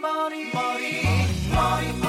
[0.00, 1.02] 머리 머리
[1.52, 2.01] 머리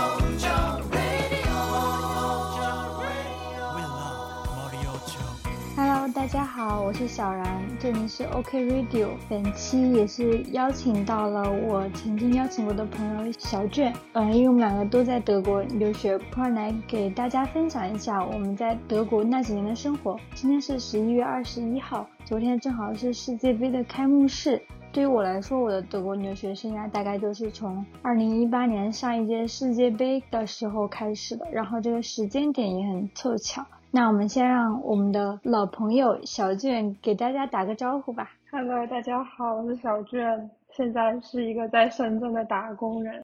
[6.65, 9.09] 好，我是小然，这里是 OK Radio。
[9.27, 20.17] 本期也是邀请到了我曾经邀请过的朋友小卷，嗯，因为我们两个都在德国留学，快来给大家分享一下我们在德国那几年的生活。
[20.35, 24.61] 今天是十一月二十一号，昨天正好是世界杯的开幕式。
[24.93, 33.65] 对于我来说，我的德国留学生涯大概就是从二零一八年上一届世界杯的时候开始的，然后这个时间点也很凑巧。
[33.95, 38.31] 那我们先让我们的老朋友小卷给大家打个招呼吧。
[38.49, 43.23] Hello，大家好，我是小卷，现在是一个在深圳的打工人。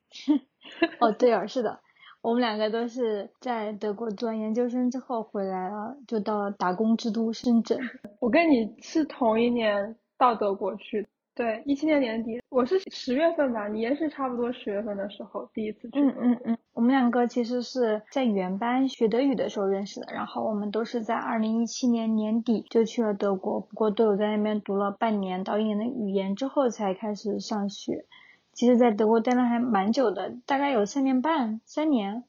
[1.00, 1.80] 哦，对哦，是的，
[2.22, 7.80] 我们两个都是在德国读完研究生之后回来了，就到了打工之都深圳。
[8.20, 11.10] 我跟你是同一年到德国去的，
[11.40, 16.14] 对，一七年年底，我是十月份吧，你也是差不多十月份的时候第一次去嗯。
[16.20, 28.04] 嗯嗯，我们两个其实是在语言班学德语的时候认识的，然后我们都是在二零一七年年底就去了德国，不过都有在那边读了半年到一年的语言之后才开始上学。
[28.52, 32.26] 其实，在德国待了还蛮久的，大概有三年半、三年。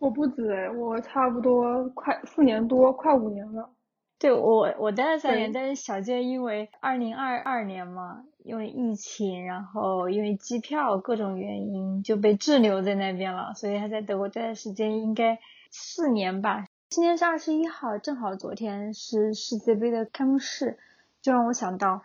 [0.00, 3.70] 我不止哎，我差不多快四年多，快五年了。
[4.18, 15.38] 对我，我待了三年，但是小健因为二零二二年嘛，因为疫情，然后因为机票各种原因就被滞留在那边了，所以他在德国待的时间应该
[15.70, 16.66] 四年吧。
[16.88, 20.78] 今天是二十一号，正好昨天是世界杯的开幕式，
[21.22, 22.02] 就让我想到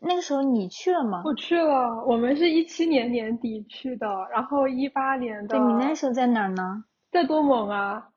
[0.00, 1.22] 那个时候你去了吗？
[1.24, 6.84] 我去了，我们是一七年年底去的，然后一八年的对你那时候在哪儿呢？
[7.10, 8.10] 在多蒙啊，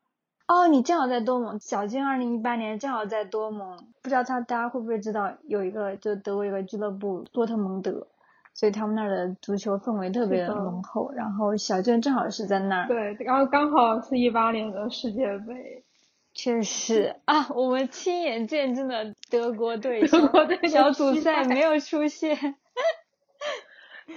[0.46, 8.06] 哦，你正好在多蒙，小健二零一八年正好在多蒙，不知道他大家会不会知道有一个就德国有个俱乐部多特蒙德，
[8.52, 11.10] 所以他们那儿的足球氛围特别的浓厚。
[11.12, 15.84] 然后小健正好是在那儿，对，然后刚好是一八年的世界杯，
[16.34, 22.56] 确实啊，我们亲眼见证了德国队德国队小组赛没有出现。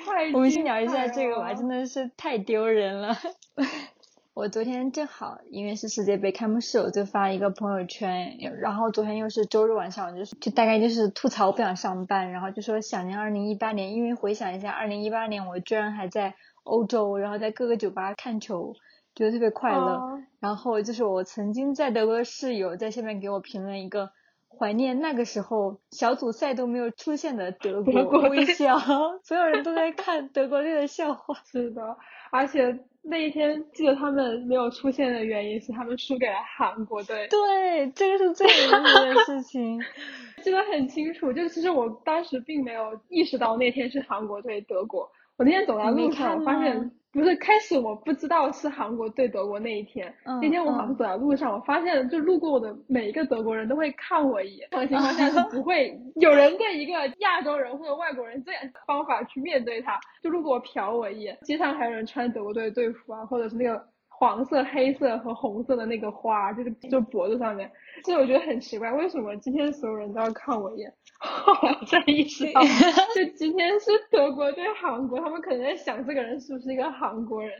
[0.06, 3.16] 太我们先聊一下这个吧，真的是太丢人了。
[4.36, 18.74] 我昨天正好因为是世界杯开幕式，我就发一个朋友圈，然后昨天又是周日晚上，我就是就大概就是吐槽不想上班，然后就说想念二零一八年，因为回想一下二零一八年我居然还在欧洲，然后在各个酒吧看球，
[19.16, 19.94] 觉得特别快乐。
[19.94, 24.12] 哦然后就是我曾经在德国的室友在下面给我评论一个
[24.48, 28.78] 怀念那个时候小组赛都没有出现的德国微笑，
[29.24, 31.36] 所有人都在看德国队的笑话。
[31.46, 31.98] 是的，
[32.32, 39.80] 而且那一天记得他们没有出现的原因是他们输给了韩国队，对，这个是最有意思的事情。
[40.42, 41.32] 记得很清楚。
[41.32, 45.10] 就其实我当时并没有意识到那天是韩国对德国。
[45.38, 63.95] 我那天走在路上，我发现不是开始我不知道是韩国对德国那一天，嗯那天我好像走在路上，我发现就路过我的每一个德国人都会看我一眼，这种情况下是不会 有人对一个亚洲人或者外国人这样的方法去面对他，就路过我瞟我一眼，街上还有人穿德国队的队服啊，或者是那个。
[64.18, 67.70] 黄色、黑色和红色的那个花，就是就脖子上面，
[68.04, 70.94] 所以我觉得很奇怪，为什么今天所有人都要看我一眼？
[71.20, 72.62] 后来才意识到，
[73.16, 77.52] 就今天是德国对韩国，他们可能在想这个人是不是一个韩国人。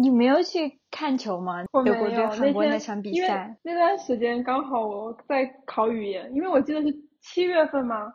[0.00, 1.64] 你没有去看球吗？
[1.72, 3.56] 我没有德国对韩国那场比赛。
[3.62, 6.88] 那段时间刚好我在考语言，因为我记得是
[7.20, 8.12] 七月份吗？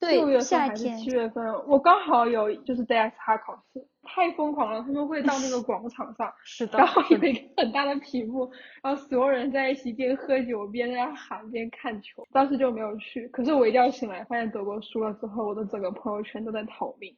[0.00, 1.44] 对六月份还是七月份？
[1.66, 8.50] 我刚好有就是 DSH 考试，太疯狂了，他们会到那个 广场上，是的然后有一个很大的屏幕，
[8.82, 12.22] 然后所有人在一起边喝酒边在那喊边看球。
[12.32, 17.16] 当时就没有去，可是我一觉醒来发现德国输了之后，我的整个朋友圈都在逃命，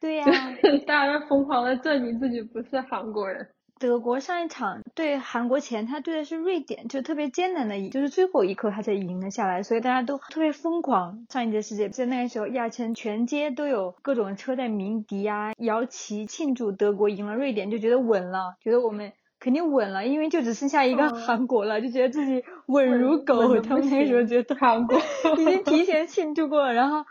[0.00, 0.24] 对呀、
[0.86, 3.46] 大家在疯狂的证明自己不是韩国人。
[3.80, 11.26] 德国上一场对韩国前，他对的是瑞典，就特别艰难的赢，就是最后一刻他才赢了下来，所以大家都特别疯狂。
[11.28, 23.60] 上一届世界杯那个时候，亚琛全街都有各种车在鸣笛啊、摇旗庆祝德国赢了瑞典，就觉得稳了，觉得我们肯定稳了，因为就只剩下一个嗯韩国了，就觉得自己稳如狗。
[23.60, 24.98] 他们那个时候觉得韩国
[25.36, 27.04] 已经提前庆祝过了，然后。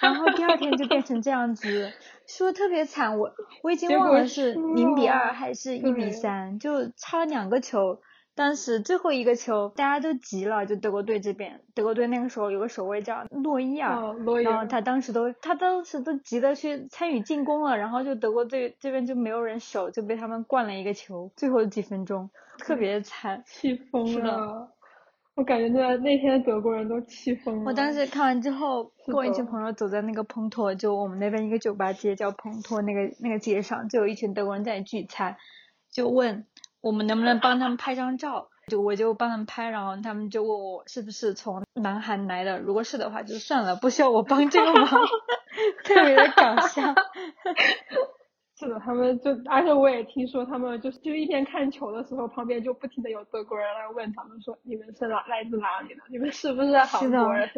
[0.00, 1.92] 然后第二天就变成这样子，
[2.26, 3.32] 输的特别惨，我
[3.62, 8.00] 我已经忘了是输零比二还是一比对三，就差了两个球。
[8.34, 23.44] 当时最后一个球大家都急了，就德国队这边，德国队那个时候有个守卫叫诺伊尔然后他当时都他当时都急得去参与进攻了，然后就德国队这边就没有人守，就被他们灌了一个球，最后几分钟特别惨。
[23.46, 24.72] 气疯了。
[25.34, 27.64] 我感觉那那天德国人都气疯了。
[27.64, 35.36] 我当时看完之后，跟我一群朋友走在那个蓬托，就我们那边一个酒吧街叫蓬托，那个那个街上就有一群德国人在聚餐，
[35.90, 36.46] 就问
[36.82, 44.86] 我们能不能帮他们拍张照，就我就帮他们拍，然后他们就问我是不是从南韩来的，如果是的话就算了，不需要我帮这个忙，
[45.84, 46.94] 特别的搞笑。
[48.62, 57.50] 是的，他们就，而且我也听说他们就是就一边看球的时候，旁边就不停的有德国人来问他们说你们是哪来自哪里的，你们是不是韩国人，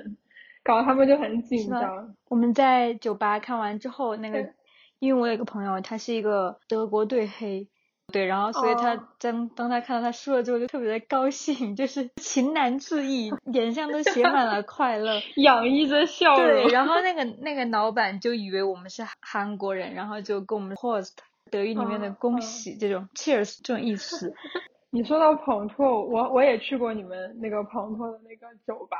[0.62, 2.15] 搞得他们就很紧张。
[2.29, 4.55] 我们在酒吧看完之后，那个
[4.99, 7.69] 因为我有个朋友，他是一个德国队黑，
[8.12, 15.21] 对，然后所以他哦当当他看到他输了之后，就特别的高兴， 就是情难自抑，脸上都写满了快乐。
[15.37, 16.65] 洋溢着笑容。
[16.65, 21.12] 对，然后那个那个老板就以为我们是韩国人，然后就跟我们 host
[21.51, 24.33] 德语里面的嗯恭嗯喜这种 cheers 这种意思。
[24.91, 28.97] 你说到庞托，我我也去过你们那个庞托的那个酒吧，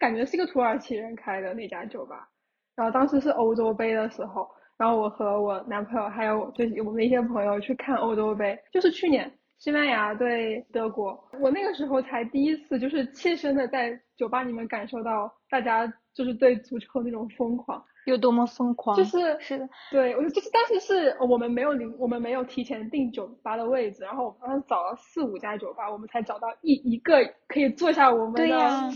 [0.00, 2.28] 感觉是一个土耳其人开的那家酒吧。
[2.74, 17.82] 然后当时是欧洲杯的时候，然后我和我男朋友还有就是我们的一些朋友去看欧洲杯，就是去年西班牙对德国，我那个时候才第一次就是切身的在酒吧里面感受到大家就是对足球那种疯狂。
[18.06, 18.96] 有多么疯狂？
[18.96, 27.18] 就是是的，对，我就是当时是我们没有领，我们没有提前订酒吧的位置，然后我们当时找了四五家酒吧，我们才找到一一个
[27.48, 28.46] 可以坐下我们的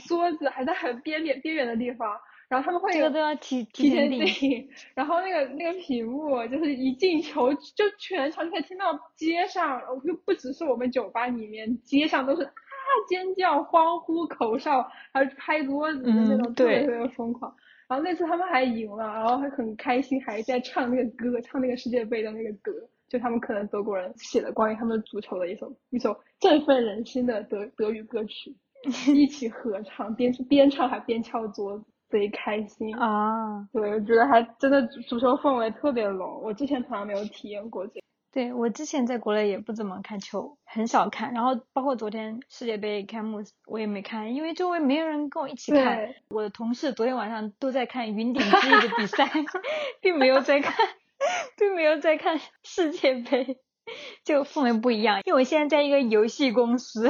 [0.06, 2.16] 桌子，还在很边边边缘的地方，
[2.50, 4.68] 然后他们会这个都要提提前前订。
[4.94, 8.86] 然后那个那个屏幕就是一进球就全场就可以听到
[9.16, 12.52] 街上，就不只是我们酒吧里面，街上都是啊
[13.08, 17.54] 尖叫、欢呼、口哨，还有拍桌子的那嗯种，特别特别疯狂。
[17.88, 22.72] 然后那次他们还赢了，然后还很开心，还在唱那个歌，唱那个世界杯的那个歌，
[23.08, 28.56] 就他们可能德国人写的关于他们足球的一首一首振奋人心的德德语歌曲，
[29.14, 32.94] 一起合唱，边边唱还边敲桌子，贼开心。
[32.96, 38.00] 啊，对，我觉得还真的足球氛围特别浓，我之前从来没有体验过这。
[38.32, 46.14] 对我之前在国内也不怎么看球，很少看，然后包括昨天世界杯开幕我也没看，因为周围没有人跟我一起看。
[46.28, 49.28] 我的同事昨天晚上都在看云顶之弈的比赛，
[50.00, 50.72] 并没有在看，
[51.58, 53.58] 并没有在看世界杯，
[54.22, 55.22] 就氛围不一样。
[55.24, 57.08] 因为我现在在一个游戏公司，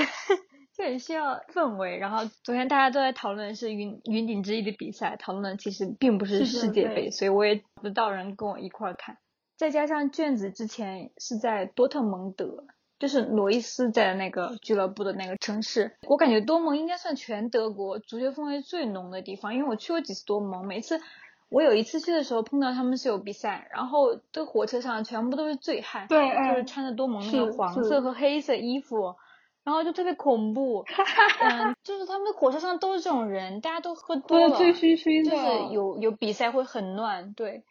[0.80, 1.98] 就很需要氛围。
[1.98, 9.18] 然后昨天大家都在讨论的是云云顶之弈的比赛，讨论的其实并不是世界杯所以我也找不到人跟我一块儿看。
[9.56, 12.64] 再加上卷子之前是在多特蒙德，
[12.98, 20.98] 就是罗伊斯在那个俱乐部的那个城市，我感觉多蒙应该算全德国足球氛围最浓的地方，因为我去过几次多蒙，每次
[21.50, 29.14] 我有一次去的时候碰到他们是有比赛，然后这火车上全部都是醉汉，对就是哎穿着多蒙那个黄色和黑色衣服。
[29.70, 30.84] 然后就特别恐怖，
[31.40, 37.62] 嗯，就是他们火车上都是这种人，大家都喝多了，醉醺醺的，就是有有比赛会很乱，对，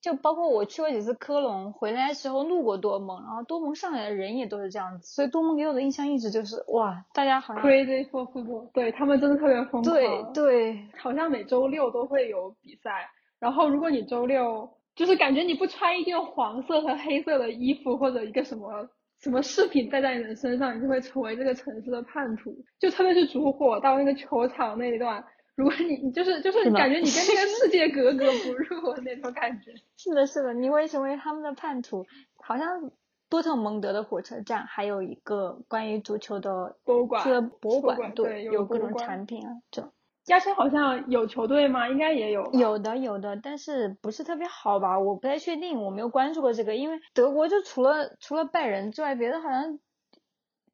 [0.00, 9.82] 就包括我去过几次科隆，回来的时候路过多蒙，然后多蒙上来的人也都是这样子，所以多蒙给我的印象一直就是哇，大家好像 crazy for football，对他们真的特别疯狂。
[9.82, 18.88] 对对好像每周六都会有比赛，然后如果你周六就是感觉你不穿一件黄色和黑色的衣服或者一个什么
[19.22, 22.54] 什么饰品戴在你的身上，你就会成为这个城市的叛徒。
[22.78, 25.24] 就特别是烛火到那个球场那一段，
[25.54, 29.72] 如果你你就是就是感觉你跟那个世界格格不 入那种感觉。
[29.96, 32.04] 是的，是的，你会成为他们的叛徒。
[32.36, 32.90] 好像
[33.28, 39.90] 多特蒙德的火车站还有一个关于足球的博物馆这个博物馆馆，对有有各种产品啊，这
[40.24, 40.26] 种。
[40.26, 41.88] 嘉诚好像有球队吗？
[41.88, 42.50] 应该也有。
[42.52, 44.98] 有的有的，但是不是特别好吧？
[44.98, 49.78] 我不太确定，我没有关注过这个，因为德国就除了除了拜仁之外，别的好像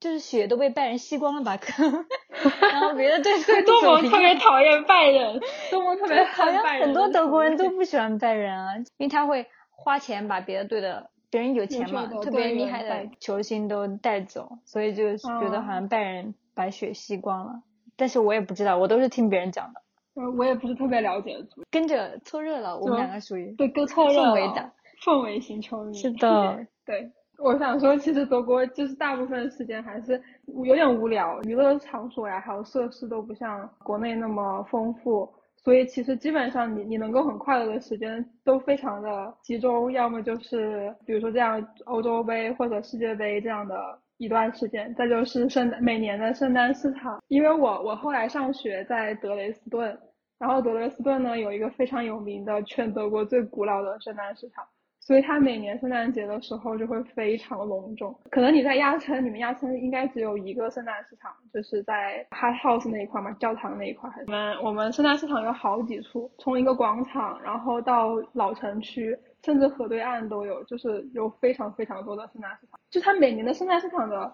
[0.01, 1.59] 就是血都被拜仁吸光了吧？
[2.61, 5.41] 然后别的队 对，都多蒙特别讨厌拜仁，
[5.71, 6.63] 多蒙特别好像。
[6.65, 11.11] 很多德国人都不喜欢拜仁啊，因为他会花钱把别的队的。
[11.31, 17.61] 别人有钱嘛，特别厉害的球星都带走，所以就觉得好像拜仁把血吸光了。
[17.99, 19.83] 但是我也不知道，我都是听别人讲的，
[20.15, 21.37] 呃我也不是特别了解
[21.71, 22.79] 跟着凑热闹。
[22.79, 24.71] 我们两个属于对，跟凑热闹。
[25.05, 25.95] 氛围型球迷。
[25.95, 30.21] 是的，对，我想说，其实德国就是大部分时间还是
[30.65, 43.75] 有点无聊，娱乐场所呀，还有设施都不像国内那么丰富，所以其实基本上你你能够很快乐的时间都非常的集中，要么就是比如说这样欧洲杯或者世界杯这样的。
[44.19, 49.99] 一段时间，再就是圣每年的圣诞市场，因为我我后来上学在德累斯顿，
[50.39, 54.65] 然后德累斯顿呢有一个非常有名的全德国最古老的圣诞市场，
[55.01, 58.15] 所以它每年圣诞节的时候就会非常隆重。
[58.31, 64.11] 可能你在亚琛，你们亚琛应该只有一个圣诞市场，就是在 Hot House 那一块嘛，教堂那一块。
[64.27, 69.17] 我们我们圣诞市场有好几处，从一个广场，然后到老城区，
[69.49, 72.79] 甚至河对岸都有，就是有非常非常多的圣诞市场。
[72.91, 74.31] 就它每年的圣诞市场的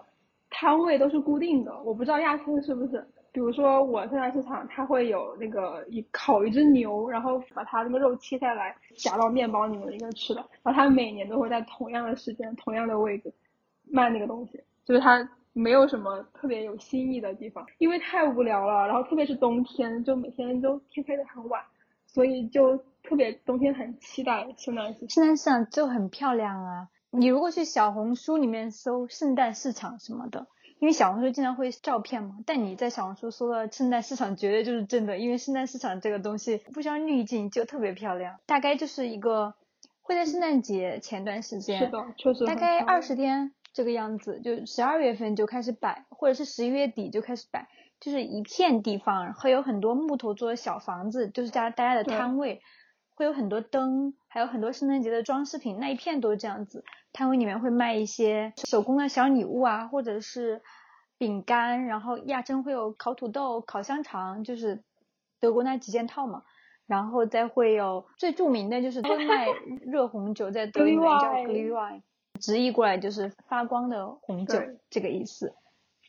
[0.49, 3.01] 摊位都是固定的，我不知道亚琛是不是。
[3.31, 10.45] 比如说我圣诞市场，它会有那个一烤一只牛，然后把它那个肉切下来夹到面包里面一个吃的。
[10.61, 13.33] 然后它每年都会在同样的时间、同样的位置
[13.89, 18.85] 卖那个东西，就是它没有什么特别有新意的地方，因为太无聊了。
[18.85, 21.61] 然后特别是冬天，就每天都天黑的很晚，
[22.05, 25.09] 所以就特别冬天很期待圣诞市场。
[25.09, 26.89] 圣诞市场就很漂亮啊！
[27.11, 30.47] 你如果去小红书里面搜圣诞市场什么的，
[30.79, 38.37] 因为小红书经常会照片嘛，但你在小红书搜到圣诞市场，绝对就是真的，因为圣诞市场这个东西不需要滤镜就特别漂亮。
[38.45, 39.53] 大概就是一个
[40.01, 47.67] 会在圣诞节前段时间，是的，确实大概二十天这个样子，就十二月份就开始摆，或者是十一月底就开始摆，
[47.99, 52.61] 就是一片地方会有很多木头做的小房子，就是大家大家的摊位，
[53.15, 56.83] 会有很多灯，还有很多圣诞节的装饰品，那一片都是这样子。
[57.13, 60.61] 摊位里面会卖一些手工的小礼物啊，或者是
[61.17, 64.83] 饼干，然后亚琛会有烤土豆、烤香肠，就是
[65.39, 66.43] 德国那几件套嘛。
[66.87, 69.47] 然后再会有最著名的就是会卖
[69.87, 72.01] 热红酒，在德语里面叫 Glühwein Glühwein，
[72.39, 74.59] 直译过来就是发光的红酒
[74.91, 75.55] 这个意思。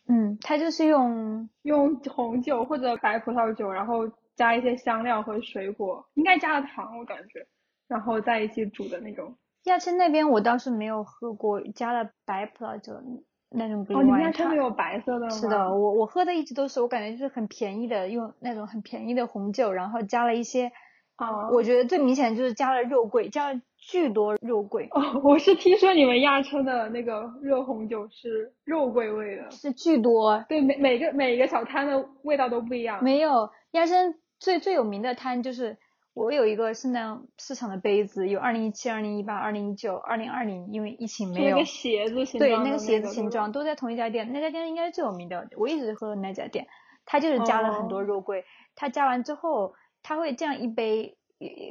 [0.06, 7.46] 嗯，它就是用用红酒或者白葡萄酒，然后加一些香料和水果，应该加了糖，我感觉，
[7.88, 9.34] 然后在一起煮的那种。
[9.64, 12.92] 亚琛那边我倒是没有喝过加了白葡萄酒
[13.50, 15.30] 那种哦，你们家真的有白色的吗？
[15.30, 20.70] 是的，我我喝的一直都是我感觉就是很便宜的，用那种很便宜的红酒，然后加了一些，
[21.16, 30.44] 啊，我觉得最明显的就是加了肉桂，加了巨多肉桂，哦，我是听说你们亚琛的那个热红酒是肉桂味的，是巨多。
[30.48, 33.02] 对，每每个每个小摊的味道都不一样。
[33.02, 35.78] 没有亚琛最最有名的摊就是
[36.14, 41.64] 我有一个圣诞市场的杯子，有二零一七、二零一八、二零一九、二零二零，因为疫情没有就那个。
[41.64, 46.66] 鞋子形对，状对那个鞋子形状都在同一家店，那家店应该是最有名的，我一直喝的那家店，
[47.04, 51.18] 它就是加了很多哦肉桂，它加完之后，它会这样一杯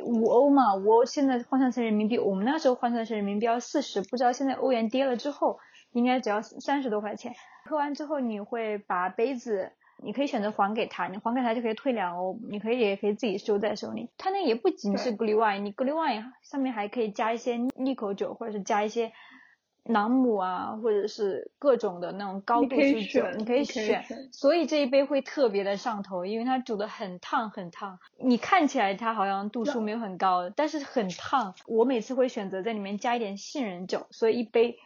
[0.06, 5.58] 五欧嘛，五欧现在换算成人民币，我们那时候换算成人民币要四十，不知道现在欧元跌了之后，
[5.92, 7.34] 应该只要三十多块钱。
[7.68, 14.10] 喝完之后，你会把杯子，你可以选择还给他，你还给他就可以退两欧，你可以也可以自己收在手里。
[14.18, 19.12] 它那也不仅是 g l u w i n 你 g l u w i n 上面还可以加一些利口酒，或者是加一些
[19.84, 23.86] 朗姆啊，或者是各种的那种高度数酒，你可以你可以。
[23.86, 28.00] 选所以这一杯会特别的上头，因为它煮的很烫很烫。
[28.18, 31.54] 你看起来它好像度数没有很高，但是很烫。
[31.68, 34.78] 我每次会选择在里面加一点杏仁酒，所以一杯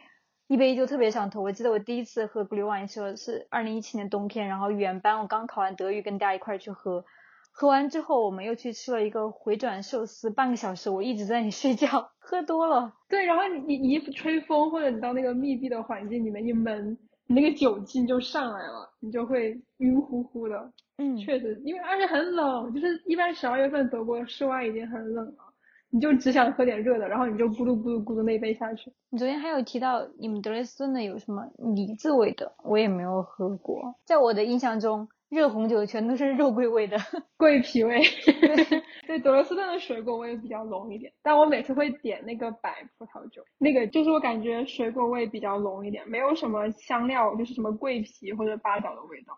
[0.50, 1.40] 一杯就特别上头。
[1.42, 7.04] 我记得我第一次喝 Glüh Wein 时候是二零一七年冬天，然后原班我刚考完德语，跟大家一块儿去喝。
[7.52, 12.92] 喝完之后，我们又去吃了一个回转寿司，半个小时，我一直在那里睡觉， 喝多了。
[13.08, 20.72] 对，然后你你你一吹风或者你到那个密闭的环境里面一闷，你那个酒精就上来了，你就会晕乎乎的。
[20.98, 25.49] 嗯，确实，因为而且很冷，就是一般十二月份德国室外已经很冷了，
[25.92, 28.92] 你就只想喝点热的，然后你就咕噜咕噜咕噜那杯下去。
[29.10, 31.42] 你昨天还有提到你们德累斯顿的有什么
[31.74, 33.94] 梨子味的，我也没有喝过。
[34.04, 36.96] 在我的印象中，热红酒全都是肉桂味的。
[37.36, 38.00] 桂皮味，
[39.06, 49.36] 对，德累斯顿的水果味比较浓一点，但我每次会点那个白葡萄酒，那个就是我感觉水果味比较浓一点，没有什么香料，就是什么桂皮或者八角的味道。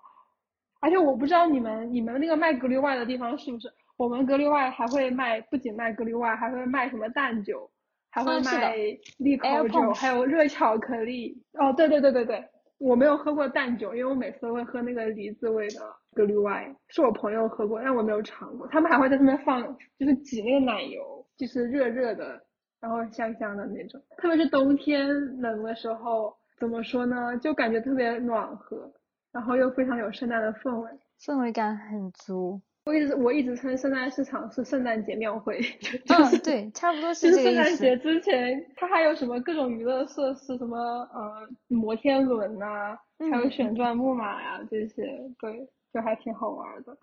[0.80, 3.72] 而且我不知道你们你们那个卖格律外的地方是不是？
[4.02, 7.70] 我们格律外还会卖，不仅卖格律外，还会卖什么蛋酒，
[8.10, 8.74] 还会卖
[9.18, 11.40] 利口酒还有热巧克力。
[11.52, 12.44] 哦，对对对对对，
[12.78, 15.80] 我没有喝过蛋酒，因为我每次都会喝那个梨子味的
[16.16, 18.66] 格律外，是我朋友喝过，但我没有尝过。
[18.66, 19.62] 他们还会在上面放，
[19.96, 22.42] 就是挤那个奶油，就是热热的，
[22.80, 24.02] 然后香香的那种。
[24.16, 25.08] 特别是冬天
[25.40, 28.92] 冷的时候，怎么说呢，就感觉特别暖和，
[29.30, 30.90] 然后又非常有圣诞的氛围。
[31.24, 32.60] 氛围感很足。
[32.84, 35.60] 我一直我一直称圣诞市场是圣诞节庙会，
[36.08, 37.96] 嗯是，对，差不多是是这个意圣诞节。
[37.98, 45.04] 之前，它还有什么各种娱乐设施，什么呃摩天轮呐、还有嗯旋转木马呀、这些，
[45.38, 46.98] 对，就还挺好玩的。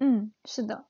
[0.00, 0.84] 嗯，是的，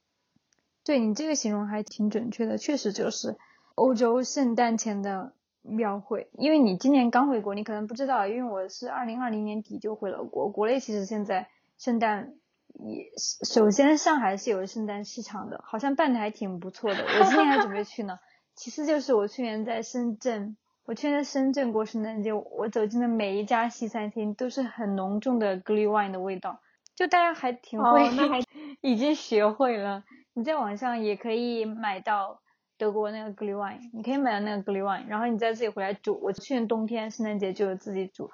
[0.85, 3.37] 对你这个形容还挺准确的，确实就是
[3.75, 6.31] 欧洲圣诞前的庙会。
[6.39, 10.49] 因为你今年刚回国，你可能不知道，因为我是二零二零年底就回了国。
[10.49, 12.33] 国内其实现在圣诞
[12.75, 13.11] 也
[13.45, 17.03] 首先上海是有圣诞市场的，好像办的还挺不错的。
[17.03, 18.19] 我今年还准备去呢，
[18.55, 26.61] 其次就是我去年在深圳，我去年在深圳过圣诞节，我走进的每一家西餐厅都是很浓重的 glühwein 的味道，
[26.95, 28.41] 就大家还挺哦会，那还
[28.83, 30.05] 已经学会了。
[30.35, 32.41] 你在网上也可以买到
[32.77, 36.19] 德国那个 glühwein，你可以买到那个 glühwein，然后你再自己回来煮。
[36.21, 38.31] 我去年冬天圣诞节就有自己煮，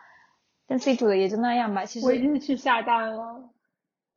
[0.67, 1.85] 但自己煮的也就那样吧。
[1.85, 3.51] 其实我已经去下单了，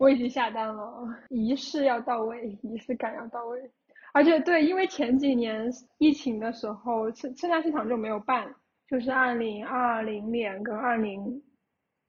[0.03, 3.72] 我已经下单了，仪式要到位，仪式感要到位。
[4.13, 8.53] 而且对，因为前几年疫情的时候，圣圣诞市场就没有办，
[8.86, 11.41] 就是二零二零年跟二零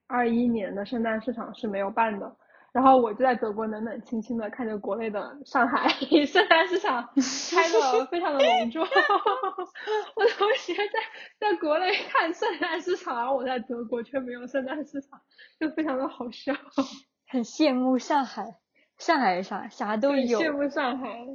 [0.07, 2.35] 二一年的圣诞市场是没有办的。
[2.73, 5.87] 然后我就在德国冷冷清清的看着国内的上海
[6.25, 8.85] 圣诞市场开的非常的隆重，
[10.17, 10.99] 我同学在
[11.39, 15.21] 在国内看圣诞市场，而我在德国却没有圣诞市场，
[15.57, 16.53] 就非常的好笑，
[17.27, 18.55] 很羡慕上海，
[18.97, 21.25] 上海啥啥都有，羡慕上海，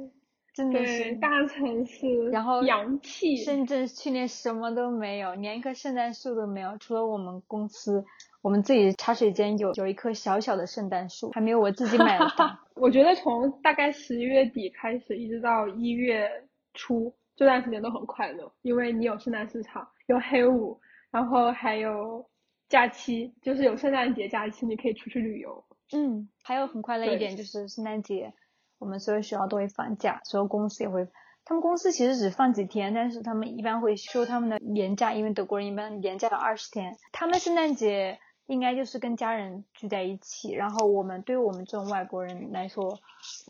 [0.53, 1.15] 真的是。
[1.15, 8.05] 大城市，然后洋气，深圳去年什么都没有，连一棵圣诞树都没有，除了我们公司，
[8.41, 12.59] 我们自己茶水间有有一棵小小的圣诞树，还没有我自己买的大。
[12.75, 16.29] 我觉得从大概十一月底开始，一直到一月
[16.73, 20.79] 初这段时间都很快乐，因为你有圣诞市场，有黑五，
[21.11, 22.25] 然后还有
[22.69, 25.63] 假期，就是有圣诞节假期，你可以出去旅游。
[25.91, 28.33] 嗯，还有很快乐一点就是圣诞节，
[28.79, 31.07] 我们所有学校都会放假，所有公司也会。
[31.43, 36.95] 他们公司其实只放几天，但是他们一般会休他们的年假，因为德国人一般年假有二十天。
[37.11, 42.99] 他们圣诞节应该就是跟家人聚在一起，然后我们对于我们这种外国人来说，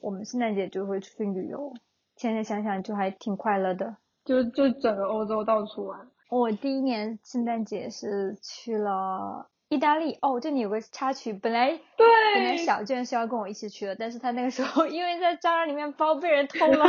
[0.02, 1.74] 我们圣诞节就会出去旅游。
[2.16, 3.98] 现在想想就还挺快乐的。
[4.24, 10.18] 就就整个欧洲到处玩，我第一年圣诞节是去了意大利。
[10.22, 16.86] 哦，这里有个插曲，本来本来对，小娟是要跟我一起去的，但是她那个时候 因为在扎拉里面包被人偷了，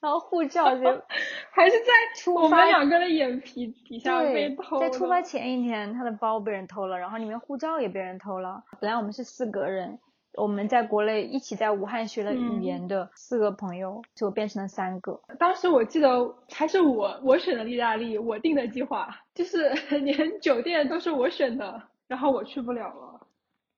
[0.00, 0.84] 然后护照就
[1.50, 8.62] 还是在出发我们两个的眼皮底下被对偷，在出发，前一天，她的包被人偷了，然后里面护照也被人偷了。
[8.80, 9.98] 本来我们是四个人，
[10.36, 15.20] 我们在国内一起在武汉学了语嗯言的四个朋友，就变成了三个。
[15.38, 23.26] 当时我记得还是我我选的意大利，我定的计划，就是 连酒店都是我选的，然后我去不了了。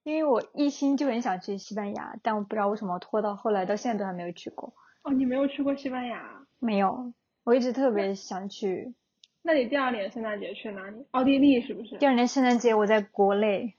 [0.04, 4.72] 因为我一心就很想去西班牙，但我不知道为什么拖到后来到现在都还没有去过。
[5.02, 6.46] 哦，你没有去过西班牙？
[6.58, 7.12] 没有，
[7.44, 8.94] 我一直特别想去。
[9.42, 11.04] 那你第二年圣诞节去哪里？
[11.10, 12.06] 奥地利是不是第？
[12.06, 13.74] 二年圣诞节我在国内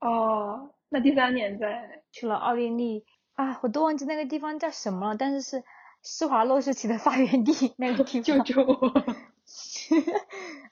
[0.00, 5.64] 哦，那第三年在去了奥地利啊，我都忘记那个地方叫什么了，但是是
[6.02, 8.22] 施华洛世奇的发源地那个地方。
[8.22, 8.74] 救救我！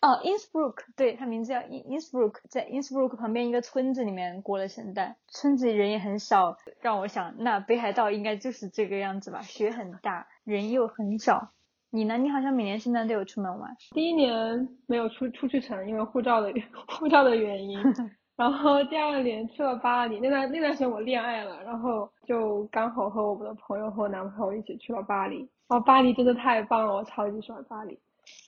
[0.01, 11.53] 哦，Innsbruck，对，它名字叫 In Innsbruck，在 Innsbruck 旁边一个村子里面过了圣诞，村子里人也很少，让我想，那北海道应该就是这个样子吧，雪很大，人又很少。
[11.91, 12.19] 你呢？
[12.19, 13.77] 你好像每年圣诞都有出门玩。
[13.93, 16.53] 第一年没有出出去成，因为护照的
[16.89, 17.79] 护照的原因。
[18.37, 25.49] 然后第二年去了巴黎，那段那段时间我恋爱了，然后就刚好和我们的朋友和我男朋友一起去了巴黎。
[25.69, 27.99] 哦，巴黎真的太棒了，我超级喜欢巴黎。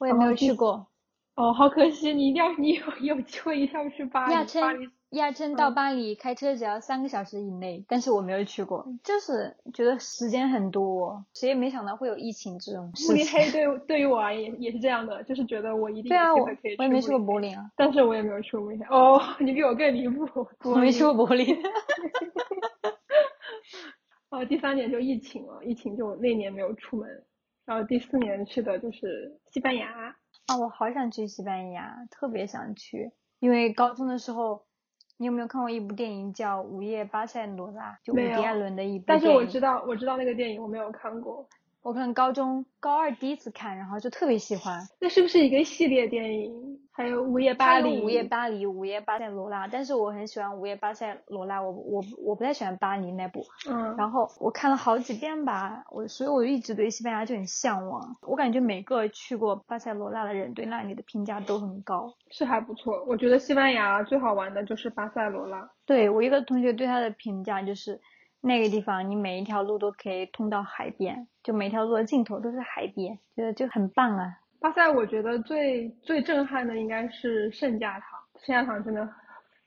[0.00, 0.86] 我也没有去过。
[1.36, 4.32] 哦，好可惜，你一定要你有有机会一定要去巴黎。
[4.32, 13.16] 亚巴黎琛，亚琛到嗯巴黎开车只要三个小时以内，但是我没有去过，就是觉得时间很多，谁也没想到会有疫情这种慕事情。
[13.16, 18.86] 尼黑对 对于我而言也是这样的，就是觉得我一定对啊，我有机会可以去我也没去过柏林啊，但是我也没有去过慕尼黑。
[18.96, 20.26] 哦， 你比我更离谱。
[20.70, 21.56] 我没去过柏林。
[24.30, 27.08] 哦，第三年就疫情了，疫情就那年没有出门。
[27.64, 30.14] 然后第四年去的就是西班牙。
[30.46, 34.64] 啊，我好想去西班牙，特别想去，因为高中的时候，
[35.18, 37.90] 你有没有看过一部电影叫《午夜巴塞罗那》？
[38.04, 41.46] 就伍迪·艾伦的一部但是我知道，我知道那个电影，我没有看过。
[41.86, 44.82] 我可能高中高二第一次看，然后就特别喜欢。
[45.00, 46.52] 那是不是一个系列电影？
[46.90, 48.00] 还有《午夜巴黎》。
[48.02, 53.44] 午夜巴黎、午夜巴塞罗那，但是我很喜欢午夜巴塞罗那，我我我不太喜欢巴黎那部。
[53.70, 58.16] 嗯，然后我看了好几遍吧，我所以我一直对西班牙就很向往。
[58.22, 62.12] 我感觉每个去过巴塞罗那的人对那里的评价都很高。
[62.32, 63.04] 是还不错。
[63.06, 65.70] 我觉得西班牙最好玩的就是巴塞罗那。
[65.84, 68.00] 对我一个同学对他的评价就是，
[68.46, 74.38] 那个地方你每一条路都可以通到海边，就每条路的尽头都是海边，觉得就很棒啊。
[74.60, 79.08] 巴塞我觉得最最震撼的应该是圣家堂，圣家堂真的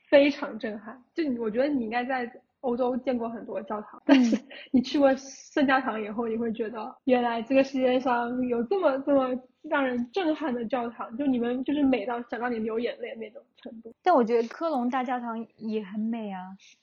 [0.08, 0.98] 非常震撼。
[1.14, 4.34] 就你，我觉得你应该在欧洲见过很多教堂，但是
[4.70, 9.28] 你去过圣家堂以后，你会觉得原来这个世界上有这么这么
[9.60, 13.94] 让人震撼的教堂，就你们就是美到想让你流眼泪那种程度。
[14.02, 16.40] 但我觉得科隆大教堂也很美啊。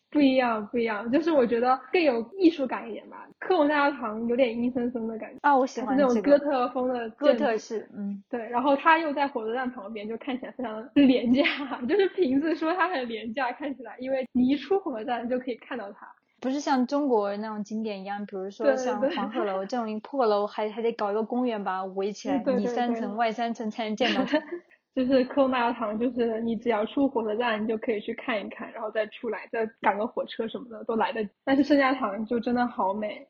[0.09, 3.27] 不一样，不一样，就是我觉得更有艺术感一点吧。
[3.39, 11.43] 科隆大教堂有点阴森森的感觉，啊，我喜欢那种哥特风的哥特式，嗯，对，然后它又在火车站旁边，就看起来非常廉价。
[11.87, 16.07] 就是瓶子说它很廉价，看起来，因为你一出火车站就可以看到它。
[16.39, 24.39] 不是像中国那种景点一样，比如说像黄鹤楼这种破楼，还还得搞一个公园把它围起来，里三层外三层才能见到它。
[24.97, 31.29] 就是科隆大教堂，就是你只要出火车站，你就可以去看一看，然后再出来，再赶个火车什么的都来得及。
[31.43, 33.27] 但是圣家堂就真的好美，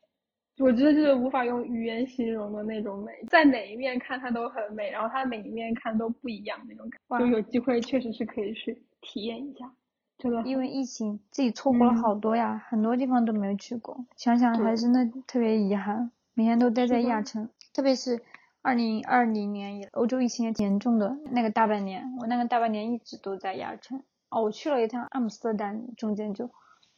[0.60, 7.26] 我觉得就是无法用语言形容的那种美，在哪一面看它都很美，然后它每一面看都不一样那种感哇觉。
[7.26, 9.70] 就有机会确实是可以去体验一下，
[10.16, 10.40] 真的。
[10.46, 16.10] 因为疫情，自己错过了嗯好多呀，很多地方都没有去过，想想还是那特别遗憾。
[16.32, 18.22] 每天都待在亚城，特别是
[18.68, 23.98] 二零二零年以来欧洲疫情也挺严重的那个大半年，我那个大半年一直都在亚琛。
[24.28, 26.44] 哦，我去了一趟阿姆斯特丹，中间就，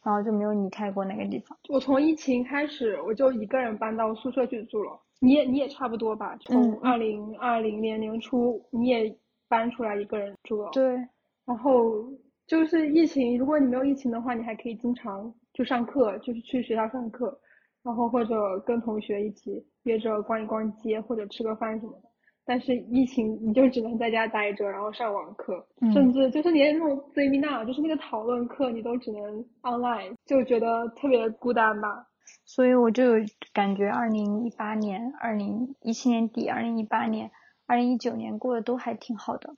[0.03, 1.57] 然后就没有离开过那个地方。
[1.69, 4.99] 我从疫情开始，我就一个人搬到宿舍去住了。
[5.21, 6.35] 你也你也差不多吧？
[6.41, 10.71] 从嗯二零二零年年初，你也搬出来一个人住了。
[10.73, 10.97] 对，
[11.45, 12.03] 然后
[12.47, 17.39] 就是疫情，如果你没有疫情的话，你还可以经常就上课，就是去学校上课，
[17.81, 22.09] 然后或者跟同学一起约着逛一逛街或者吃个饭什么的。
[22.43, 32.07] 但是疫情你就只能在家待着，然后上网课，嗯甚至就是连那种 seminar，就是那个讨论课，你都只能 online，就觉得特别孤单吧。
[32.43, 33.13] 所以我就
[33.53, 37.29] 感觉，二零一八年、二零一七年底、二零一八年、
[37.67, 39.55] 二零一九年过得都还挺好的，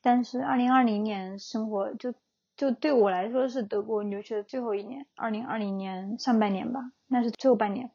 [0.00, 2.14] 但是二零二零年生活就
[2.56, 7.90] 就对我来说是德国留学的最后一年，二零二零年上半年吧，那是最后半年，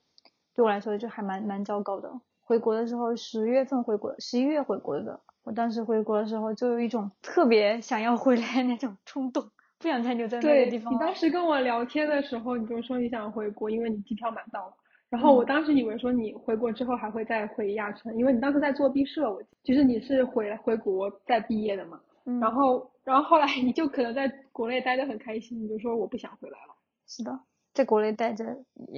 [0.57, 2.11] 对我来说就还蛮蛮糟糕的。
[2.41, 10.97] 回国的时候，十月份回国，十一月回国的，我当时回国的时候就有一种特别想要回来那种冲动，不想再留在那个地方了。
[10.97, 14.73] 你当时跟我聊天的时候，你就说你想回国，因为你机票买到了。
[15.09, 22.01] 然后我嗯当时以为说你回国之后还会再回亚琛，因为你当时在做毕设，我其实你是回回国再毕业的嘛。
[22.25, 26.75] 嗯，然后然后后来你就可能在国内待得很开心，你就说我不想回来了。
[27.05, 27.39] 是的，
[27.77, 28.43] 在国内待着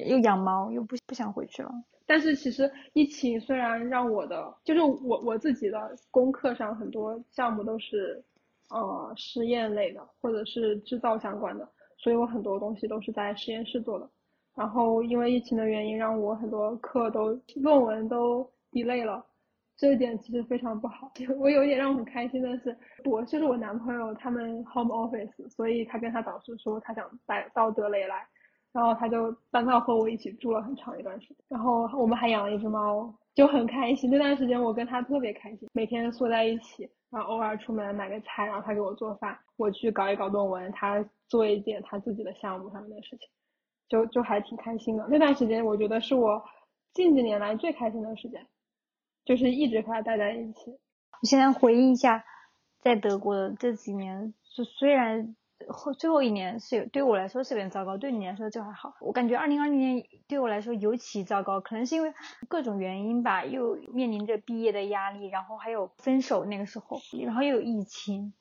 [0.08, 1.70] 又养猫，又不不想回去了。
[2.06, 8.24] 但是其实疫情虽然让我的，就是我我自己的功课上很多项目都是，
[8.70, 14.10] 呃，实验类的或者是制造相关的，所以我很多东西都是在实验室做的。
[14.56, 19.24] 然后因为疫情的原因，让我很多课都论文都 delay 了，
[19.76, 21.12] 这一点其实非常不好。
[21.38, 28.26] 我有一点让我很开心的是，我就是我男朋友他们 home office，所以他跟他导师说他想带到德雷来。
[28.72, 34.10] 然后他就搬到和我一起住了很长一段时间，然后我们还养了一只猫，就很开心。
[34.10, 43.28] 那段时间我跟他特别开心，每天缩在一起，然后偶尔出门买个菜，然后他给我做饭，我去搞一搞论文，他做一点他自己的项目上面的事情，
[43.88, 45.08] 就就还挺开心的。
[45.10, 46.44] 那段时间我觉得是我
[46.94, 48.46] 近几年来最开心的时间，
[49.26, 50.72] 就是一直和他待在一起。
[51.22, 52.24] 我现在回忆一下，
[52.82, 55.36] 在德国的这几年，就虽然
[55.70, 58.96] 后最后一年是有对我来说是有点糟糕，对你来说就还好。
[59.02, 62.14] 我感觉二零二零年对我来说尤其糟糕，可能是因为
[62.48, 68.34] 各种原因吧，又面临着毕业的压力，然后还有分手那个时候，然后又有疫情，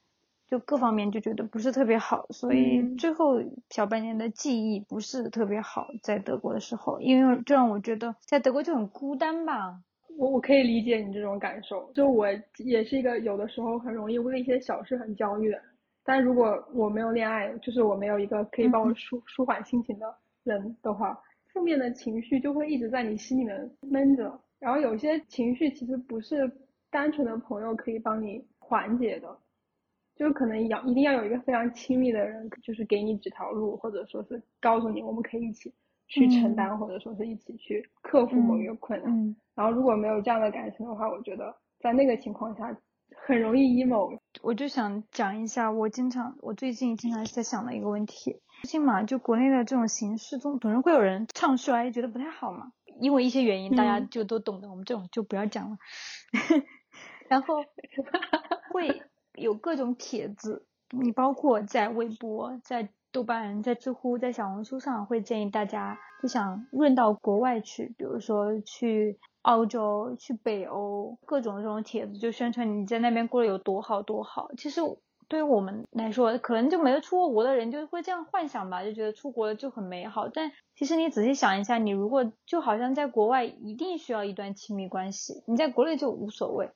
[0.47, 9.81] 就各方面就觉得不是特别好，所以嗯最后小半年的记忆不是特别好，在德国的时候，因为这让我觉得在德国就很孤单吧。
[10.17, 15.63] 我我可以理解你这种感受，就我也是一个有的时候很容易为一些小事很焦虑的人，
[16.09, 26.51] 但如果我没有恋爱，就是我没有一个可以帮我嗯舒舒缓心情的人的话，负面的情绪就会一直在你心里面闷着，然后有些情绪其实不是
[26.89, 29.39] 单纯的朋友可以帮你缓解的，
[30.17, 35.71] 就是可能要一定要有一个非常亲密的人，就是给你指条路，或者说是告诉你我们可以一起
[36.07, 39.13] 去承嗯担，或者说是一起去克服某一个困难。
[39.13, 39.37] 嗯。
[39.55, 42.75] 然后如果没有这样的感情的话，我觉得在那个情况下
[43.29, 44.19] 很容易 emo。
[44.41, 48.41] 我就想讲一下，我经常，我最近经常在想的一个问题。
[48.63, 52.73] 最近嘛，就国内的这种形式总，总是会有人唱衰，觉得不太好嘛。
[53.03, 55.77] 因为一些原因，大家嗯就都懂的，我们这种就不要讲了。
[57.29, 57.57] 然后
[58.73, 59.03] 会
[59.35, 74.51] 有各种帖子，你包括在微博、在豆瓣、在知乎、在小红书上，会建议大家就想润到国外去，比如说去澳洲、去北欧，各种这种帖子就宣传你在那边过得有多好多好。
[74.59, 74.83] 其实
[75.27, 80.29] 对于我们来说，可能就没有出过国的人就会这样幻想吧，就觉得出国就很美好。
[80.29, 86.71] 但其实你仔细想一下，你如果就好像在国外一定需要一段亲密关系，你在国内就无所谓。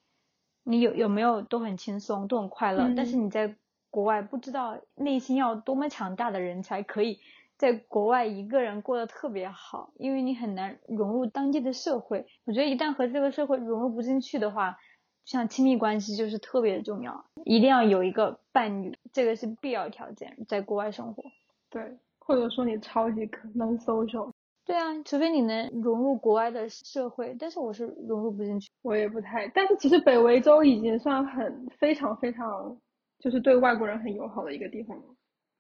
[0.65, 2.85] 你有有没有都很轻松，都很快乐。
[2.89, 3.55] 嗯但是你在
[3.91, 7.19] 国外不知道内心要多么强大的人才可以
[7.63, 12.27] 在国外一个人过得特别好，因为你很难融入当地的社会。
[12.45, 14.77] 我觉得一旦和这个社会融入不进去的话，
[15.25, 21.23] 像亲密关系就是特别重要，一定要有一个伴侣，这个是必要条件，在国外生活。
[21.71, 24.33] 对，或者说你超级可能 social，
[24.65, 28.69] 对啊，除非你能融入国外的社会，但是我是融入不进去。
[28.83, 32.77] 我也不太，但是其实北维州已经算很非常非常，
[33.21, 35.05] 就是对外国人很友好的一个地方了。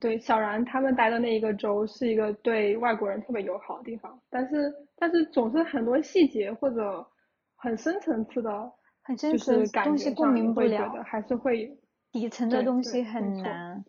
[0.02, 7.06] 对，小然他们待的那一个州是一个对外国人特别友好的地方，但是但是总是很多细节或者
[7.54, 8.72] 很深层次的，
[9.04, 11.78] 很深层东西共鸣不了会觉得，还是会
[12.10, 13.84] 底层的东西很难，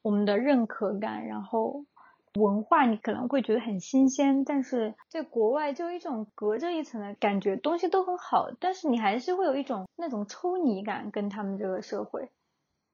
[0.00, 1.84] 我们的认可感，然后
[2.34, 12.30] 文化你可能会觉得很新鲜，但是在国外就有一种隔着一层的感觉，东西都很好，但是你还是会有一种那种抽离感，跟他们这个社会，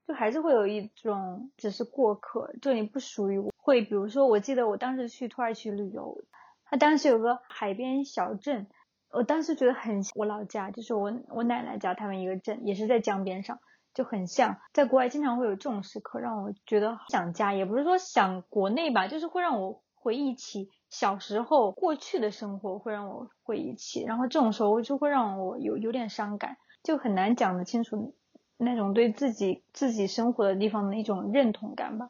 [0.07, 3.51] 就还是会有一种只是过客，就你不属于我。
[3.57, 6.23] 会比如说，我记得我当时去土耳其旅游，
[6.65, 8.67] 它当时有个海边小镇，
[9.11, 13.59] 我当时觉得很我老家，就是我我奶奶家他们一个镇，也是在江边上。
[13.95, 28.17] 就很像，在国外经常会有这种时刻，让我觉得想家，也不是说想国内吧，就是会让我回忆起小时候过去的生活，会让我回忆起，然后这种时候就会让我有有点伤感，就很难讲得清楚
[28.59, 32.09] 那种对自己自己生活的地方的一种认同感吧。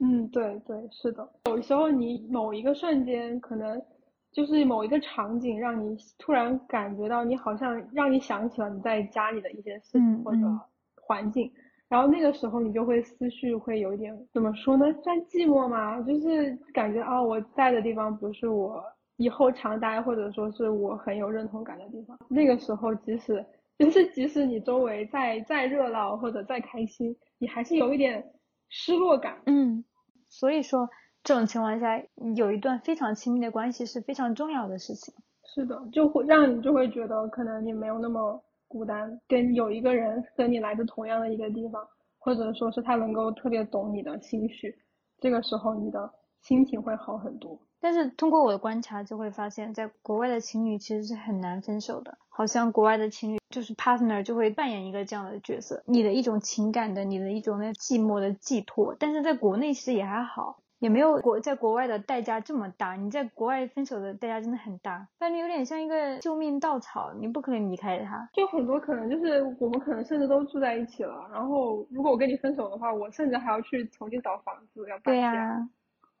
[0.00, 1.28] 嗯，对对，是的。
[1.46, 3.82] 有时候你某一个瞬间，可能
[4.30, 10.60] 就是某一个场景，让你突然感觉到你好像让你想起了你在家里的一些事情或者嗯嗯
[11.02, 11.50] 环境，
[11.88, 16.00] 然后那个时候你就会思绪会有一点怎么说呢，算寂寞吗？
[16.02, 18.80] 就是感觉啊，我在的地方不是我
[19.16, 22.16] 以后常待或者说是我很有认同感的地方。
[22.28, 23.44] 那个时候，即使
[23.84, 28.32] 就是即使你周围再再热闹或者再开心，你还是有一点
[28.68, 29.40] 失落感。
[29.46, 29.84] 嗯，
[30.28, 30.88] 所以说
[31.22, 32.02] 这种情况下，
[32.34, 35.14] 有一段非常亲密的关系是非常重要的事情。
[35.44, 41.86] 是的，就会让你就会觉得可能你没有那么孤单，跟有一个人跟你来自同样的一个地方，
[42.18, 44.74] 或者说是他能够特别懂你的心绪，
[45.20, 46.12] 这个时候你的
[46.42, 47.58] 心情会好很多。
[47.80, 52.18] 但是通过我的观察，就会发现，在国外的情侣其实是很难分手的。
[52.28, 58.94] 好像国外的情侣就是 partner 就会扮演一个这样的角色，你的一种情感的，你的一种那寂寞的寄托。
[58.98, 62.94] 但是在国内其实也还好，也没有国在国外的代价这么大。
[62.94, 68.28] 你在国外分手的代价真的很大，伴侣有点像一个救命稻草，你不可能离开他。
[68.32, 75.68] 就很多可能就是我们可能甚至都住在一起了，然后如果我跟你分手的话，我甚至还要去重新找房子，要搬对家，呀、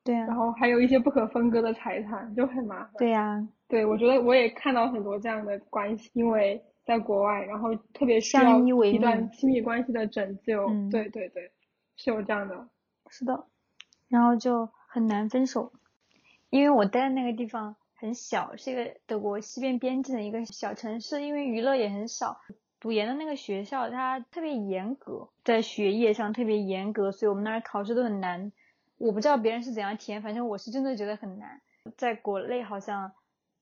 [0.08, 2.94] 对呀、然后还有一些不可分割的财产，就很麻烦。
[2.96, 10.66] 对呀、对，我觉得我也看到很多这样的关系，因为在国外，然后特别需要一段亲密关系的拯救。
[10.70, 11.52] 嗯对对对，
[11.96, 12.68] 是有这样的。
[13.10, 13.48] 是的，
[14.08, 15.72] 然后就很难分手，
[16.48, 22.38] 因为我待的那个地方很小，是一个德国西边边境的一个小城市，因为娱乐也很少。
[22.80, 28.52] 读研的那个学校它特别严格，在学业上特别严格，所以我们那儿考试都很难。
[28.98, 31.60] 我不知道别人是怎样体验，反正我是真的觉得很难。
[31.96, 33.12] 在国内好像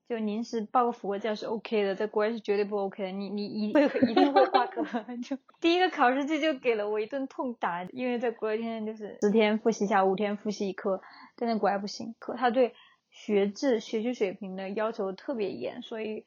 [0.09, 3.11] 就临时抱个佛脚是 OK 的，在国外是绝对不 OK 的。
[3.11, 4.83] 你你一会 一定会挂科。
[5.23, 11.01] 就第一个考试季就给了我一顿痛打，因为在国外天天就是十天复习一下，五天复习一科，
[11.35, 12.73] 但在国外不行，可他对
[13.09, 16.25] 学制、学习水平的要求特别严，所以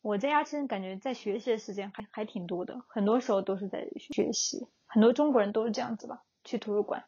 [0.00, 4.66] 我在家其实感觉在学习的时间还还挺多的，很多时候都是在学习。
[4.86, 7.04] 很多中国人都是这样子吧，去图书馆。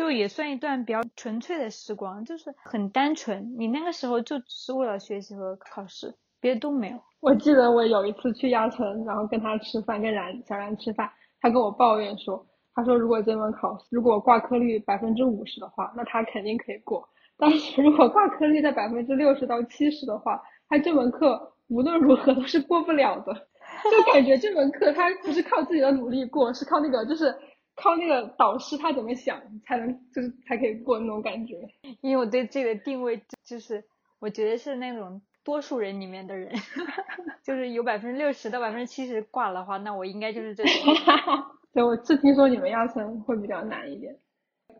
[0.00, 3.54] 就也算一段比较纯粹的时光，就是很单纯。
[3.58, 6.98] 你那个时候就只是为了学习和考试，别的都没有。
[7.20, 11.10] 我记得我有一次去亚城，然后跟他吃饭，跟然小然吃饭，
[11.42, 17.06] 他跟我抱怨说，他说如果这门考试如果挂科率百分之五十的话，那他肯定可以过。
[17.36, 23.34] 但是如果挂科率在百分之六十到七十的话，他这门课无论如何都是过不了的。
[23.84, 27.34] 就感觉这门课他不是靠自己的努力过，是靠那个就是
[27.82, 31.56] 靠那个导师他怎么想才能就是才可以过那种感觉。
[32.00, 33.82] 因为我对这个定位就是，
[34.18, 36.52] 我觉得是那种多数人里面的人，
[37.42, 40.72] 就是有百分之六十到百分之七十挂了的话，那我应该就是这种。
[41.72, 44.14] 对，我是听说你们亚森会比较难一点，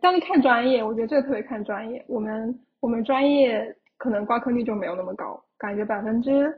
[0.01, 2.03] 但是看专业，我觉得这个特别看专业。
[2.07, 6.53] 我们我们专业可能挂科率就没有那么高，感觉百分之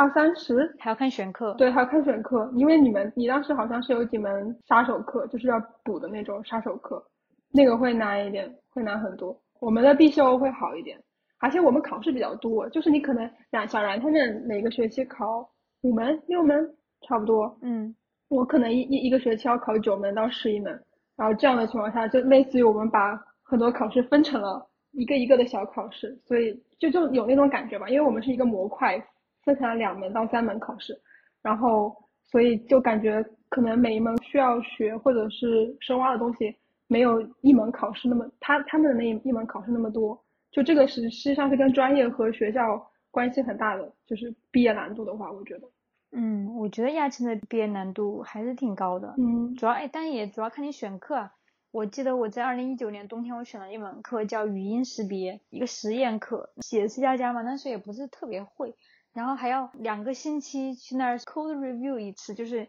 [0.00, 0.74] 二三十。
[0.78, 1.52] 还要看选课。
[1.58, 7.04] 对，还要看选课，因为你们你当时好像是有几门杀手课，就是要补的那种杀手课，
[7.52, 9.38] 那个会难一点，会难很多。
[9.60, 10.98] 我们的必修会好一点，
[11.38, 15.46] 而且我们考试比较多，就是你可能冉小然他们每个学期考
[15.82, 16.66] 五门六门
[17.06, 17.94] 差不多，嗯，
[18.30, 20.72] 我可能一一一个学期要考九门到十一门，
[21.14, 28.98] 然后这样的情况下，就类似于我们把很多考试分成了一个一个的小考试，所以就就有那种感觉吧，因为我们是一个模块，
[29.42, 30.98] 分成了两门到三门考试，
[31.42, 31.94] 然后
[32.26, 36.54] 所以就感觉可能每一门需要学或者是深挖的东西，
[36.86, 45.68] 没有一门考试那么他他们的那一一门考试那么多，就这个是实际上是跟专业和学校关系很大的，就是毕业难度的话，我觉得，
[46.12, 49.54] 嗯，我觉得亚青的毕业难度还是挺高的，嗯。
[49.54, 51.32] 主要哎，但也主要看你选课啊。
[51.72, 58.74] 我记得我在二零一九年冬天，我选了一门课叫语音识别，一个实验课，写 C 加加嘛，但是也不是特别会，
[59.12, 62.68] 然后还要两个星期去那儿 code review 一次，就是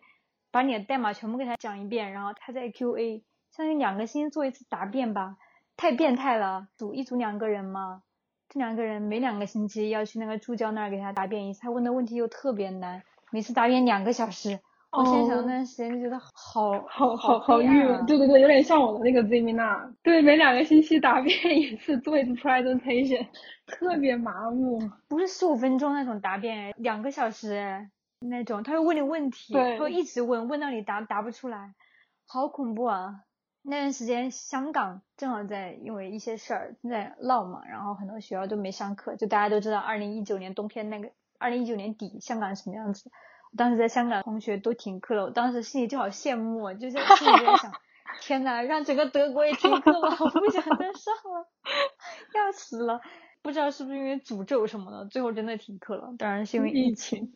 [0.52, 5.38] 把你的代码全部给他讲一遍，然后他在 QA，相当于两个星期做一次答辩吧，
[5.78, 8.04] 太变态了，组一组两个人嘛，
[8.50, 14.60] 这两个人每两个星期要去那个助教那儿给他答辩一次，他问的问题又特别难，每次答辩两个小时。
[14.92, 23.26] 我现在想到那段时间就觉得好好好好黑暗郁闷，啊对对对，有点像我的那个 Zimina，对，每两个星期答辩一次，做一次 presentation，
[23.68, 24.80] 特别麻木。
[25.08, 31.74] 不是十五分钟那种答辩哎，两个小时哎，那种他会问你问题，他会一直问，问到你答答不出来，
[32.28, 33.22] 好恐怖啊！
[33.64, 43.10] 那段时间香港正好在因为一些事儿在闹嘛，然后很多学校都没上课，就大家都知道二零一九年冬天那个二零一九年底香港是什么样子。
[43.52, 47.72] 我当时在香港同学都停课了，我当时心里就好羡慕啊，就在心里就在想，
[48.22, 51.48] 天呐，让整个德国也停课吧，我不想再上了，
[52.36, 53.02] 要死了。
[53.44, 56.14] 不知道是不是因为诅咒什么的，最后真的停课了。
[56.18, 57.34] 当然是因为疫情。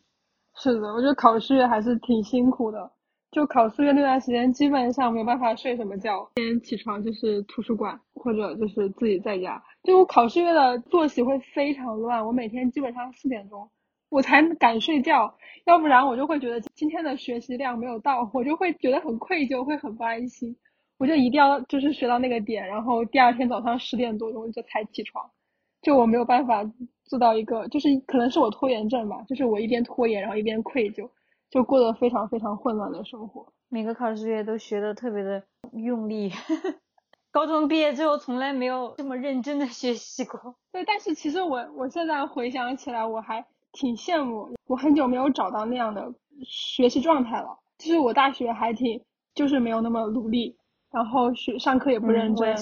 [0.54, 2.92] 是的，我觉得考试月还是挺辛苦的。
[3.32, 9.62] 就考试月那段时间，基本上没有办法睡什么觉，今天起床就是图书馆或者就是自己在家。
[9.82, 13.68] 就我考试月的作息会非常乱，我每天基本上四点钟
[14.08, 20.56] 我才敢睡觉，要不然我就会觉得今天的学习量没有到，我就会觉得很愧疚，会很不安心。
[20.98, 25.30] 我就一定要就是学到那个点，然后第二天早上十点多钟就才起床。
[25.82, 26.64] 就我没有办法
[27.04, 31.10] 做到一个，就是可能是我拖延症吧，就是我一边拖延，然后一边愧疚，
[31.50, 33.52] 就过得非常非常混乱的生活。
[33.68, 36.30] 每个考试月都学的特别的用力，
[37.30, 40.56] 高中毕业之后从来没有这么认真的学习过。
[40.72, 43.44] 对，但是其实我我现在回想起来，我还
[43.76, 46.12] 挺羡慕，我很久没有找到那样的
[46.44, 47.58] 学习状态了。
[47.76, 49.00] 其实我大学还挺，
[49.34, 50.56] 就是没有那么努力，
[50.90, 52.56] 然后学上课也不认真。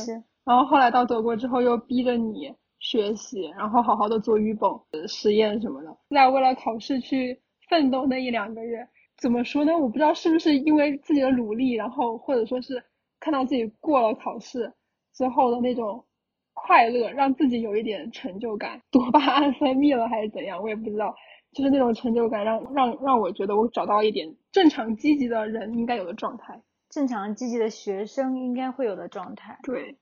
[0.45, 9.73] 然后后来到德国之后又逼着你学习，然后好好的做语本、呃实验什么的，在为了考试去奋斗那一两个月，怎么说呢？
[9.79, 12.83] 我不知道是不是因为自己的努力，然后或者说是
[13.21, 14.75] 看到自己过了考试
[15.15, 16.05] 之后的那种
[16.55, 21.15] 快乐，让自己有一点成就感，多巴胺分泌了还是怎样，我也不知道。
[21.53, 26.61] 就是那种成就感让让让我觉得我找到一点正常积极的人应该有的状态。
[26.89, 29.59] 正常积极的学生应该会有的状态。
[29.63, 29.97] 对，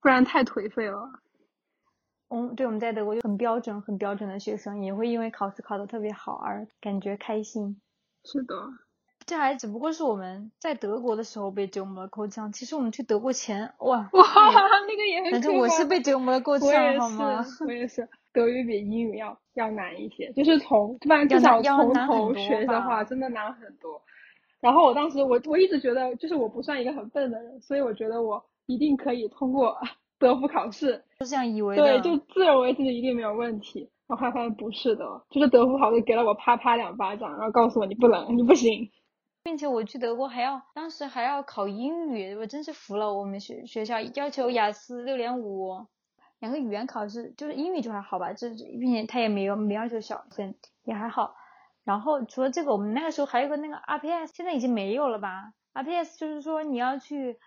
[0.00, 1.10] 不然太颓废了。
[2.28, 7.80] 嗯，对，我们在德国就很标准、很标准的学生，也会因为考试考得特别好而感觉开心。
[8.24, 8.54] 是的，
[9.26, 12.52] 这还只不过是我们在德国的时候被折磨的够呛。
[12.52, 14.24] 其实我们去德国前，哇，哇，
[14.86, 17.42] 那个也很反正我是被折磨的够呛，好吗？
[17.42, 18.08] 是，我也是。
[18.32, 24.00] 德语比英语要要难一些，就是从，不然至要少从头学的话，真的难很多。
[24.60, 29.76] 然后我当时我我一直觉得，就是我不算一个很笨的人，所以我觉得我一定可以通过
[30.18, 31.04] 德福考试。
[31.20, 31.76] 就这样以为。
[31.76, 33.90] 对，就自认为自己一定没有问题。
[34.08, 38.90] 然后后来发现不是的，就是德福考试给了我啪啪两巴掌，然后告诉我你不能，你不行。
[39.44, 43.12] 并且我去德国还要，当时还要考英语，我真是服了。
[43.12, 45.86] 我们学学校要求雅思六点五，
[46.38, 51.34] 两个语言考试，就是英语就还好吧，这并且他也没有没要求小分，也还好。
[51.84, 57.38] 然后除了这个，我们那个时候还有个那个 RPS，现在已经没有了吧？RPS 就是说你要去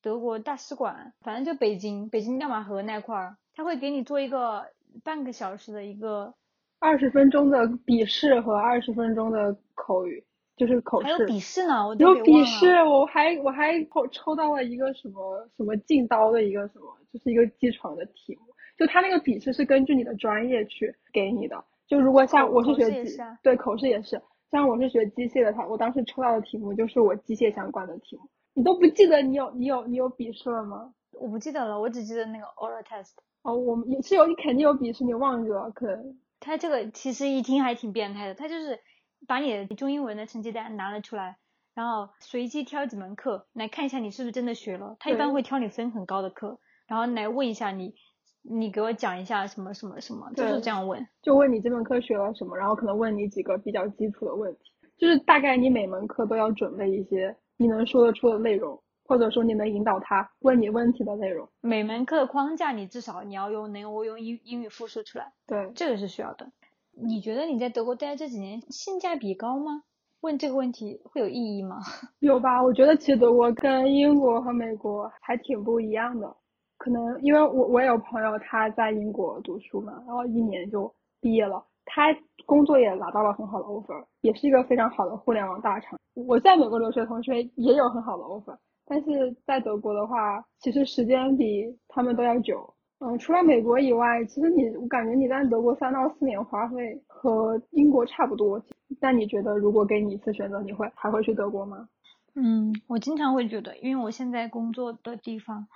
[0.00, 4.66] 德国大使馆，反正就北京北京亮马河那块儿，他会给你做一个
[5.02, 6.34] 半个小时的一个，
[6.78, 10.24] 二十分钟的笔试和二十分钟的口语，
[10.56, 11.06] 就是口试。
[11.06, 18.42] 还有笔试呢，我都有笔试，我还我还抽抽到了一个什么什么进刀的一个什么，就是一个机床的题目。
[18.78, 21.64] 就他那个笔试是根据你的专业去给你的。
[21.86, 28.22] 就如果像我是学机对口试也是，像我是学机械的，他我当时抽到的题目就是我机械相关的题目。
[28.54, 30.92] 你都不记得你有你有你有笔试了吗？
[31.20, 33.12] 我不记得了，我只记得那个 oral test。
[33.42, 38.78] 哦，我们也是有，你肯定有笔试，你忘记了，可能他这个其实一听还挺变态的，他就是
[39.26, 41.36] 把你的中英文的成绩单拿了出来，
[41.74, 44.96] 然后随机挑几门课来看一下你是不是真的学了。
[45.00, 47.94] 他一般会挑你分很高的课，然后来问一下你，
[48.42, 51.06] 你给我讲一下什么什么什么，就是这样问。
[51.22, 54.72] 就问你这门课学了什么，然后可能问你几个比较基础的问题。
[54.98, 61.48] 就是大概你每门课都要准备一些你能说得出的内容，或者说你能引导他问你问题的内容。
[61.60, 66.52] 每门课的框架你至少你要用能够用英英语复述出来，对，这个是需要的。
[66.94, 69.82] 你觉得你在德国待这几年性价比高吗？
[70.20, 71.78] 问这个问题会有意义吗？
[72.20, 72.62] 有吧？
[72.62, 76.36] 我觉得其实德国跟英国和美国还挺不一样的。
[76.78, 82.14] 可能因为我我有朋友他在英国读书嘛，然后一年就毕业了，他
[82.44, 85.98] 工作也拿到了很好的 offer，也是一个非常好的互联网大厂。
[86.14, 92.74] 我在美国留学同学也有很好的 offer，但是在德国的话，其实时间比他们都要久。
[93.04, 98.62] 嗯，除了美国以外，其实你我感觉你在德国三到四年花费和英国差不多。
[99.00, 101.88] 那你觉得如果给你一次选择，你会还会去德国吗？
[102.36, 105.66] 嗯，我经常会觉得，因为我现在工作的地方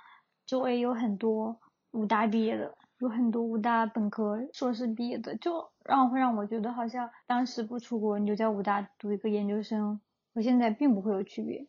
[0.45, 1.59] 周围有很多
[1.91, 9.99] 武大毕业的，有很多武大本科、硕士毕业的，就让会让我觉得好像当时不出国，你就在武大读一个研究生，
[10.33, 11.67] 和现在并不会有区别。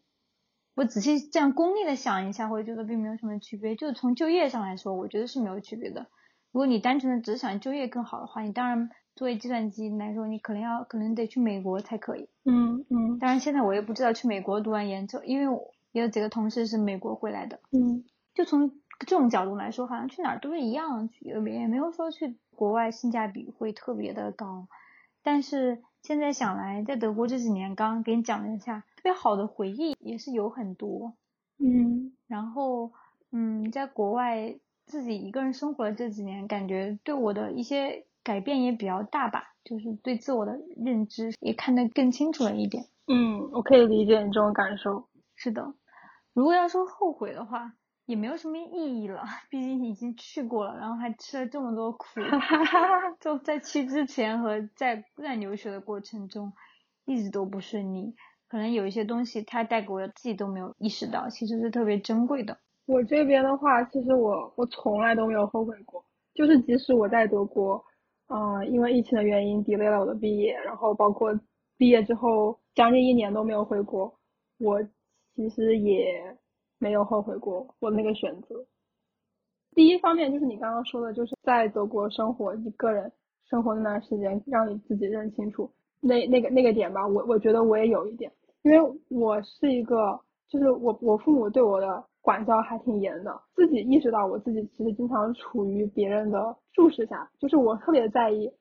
[0.78, 3.74] 我仔细这样功利的想一下，会觉得并没有什么区别。
[3.74, 6.06] 就是从就业上来说，我觉得是没有区别的。
[6.52, 12.28] 如果你单纯的只想就业更好的话，你当然作为计算机来说，你可能要可能得去美国才可以。
[12.44, 17.58] 嗯嗯当然现在我也不知道去美国读完研究，因为我也有几个同事是美国回来的。
[17.72, 18.70] 嗯就从
[19.04, 24.68] 这种角度来说，好像去哪儿都是一样，也也没有说去国外性价比会特别的高。
[25.24, 31.14] 但是现在想来，在德国这几年，刚刚给你讲了一下，特别好的回忆也是有很多。
[31.60, 32.92] 嗯然后，
[33.30, 42.86] 嗯，在国外自己一个人生活了这几年，感觉对我的一些改变也比较大吧，就是对自我的认知也看得更清楚了一点。
[43.06, 45.08] 嗯，我可以理解你这种感受。
[45.36, 45.74] 是的，
[46.32, 47.72] 如果要说后悔的话，
[48.04, 52.06] 也没有什么意义了，毕竟已经去过了，然后还吃了这么多苦，
[53.20, 56.52] 就在去之前和在在留学的过程中，
[57.04, 58.16] 一直都不顺利。
[58.48, 62.58] 可能有一些东西它带给我的自己都没有意识到，其实是特别珍贵的。
[62.86, 66.02] 我这边的话，其实我我从来都没有后悔过，
[66.34, 67.84] 就是即使我在德国，
[68.28, 71.38] 嗯、因为疫情的原因 delay 了我的毕业，然后包括
[71.76, 74.18] 毕业之后将近一年都没有回国，
[74.58, 74.82] 我
[75.36, 76.36] 其实也
[76.78, 78.64] 没有后悔过我那个选择。
[79.74, 83.12] 第一方面就是你刚刚说的，就是在德国生活一个人
[83.44, 85.70] 生活那段时间，让你自己认清楚
[86.00, 87.06] 那那个那个点吧。
[87.06, 88.32] 我我觉得我也有一点，
[88.68, 98.52] 因为我是一个，就是我我父母对我的管教还挺严的，自己意识到我自己其实经常处于别人的注视下，就是我特别在意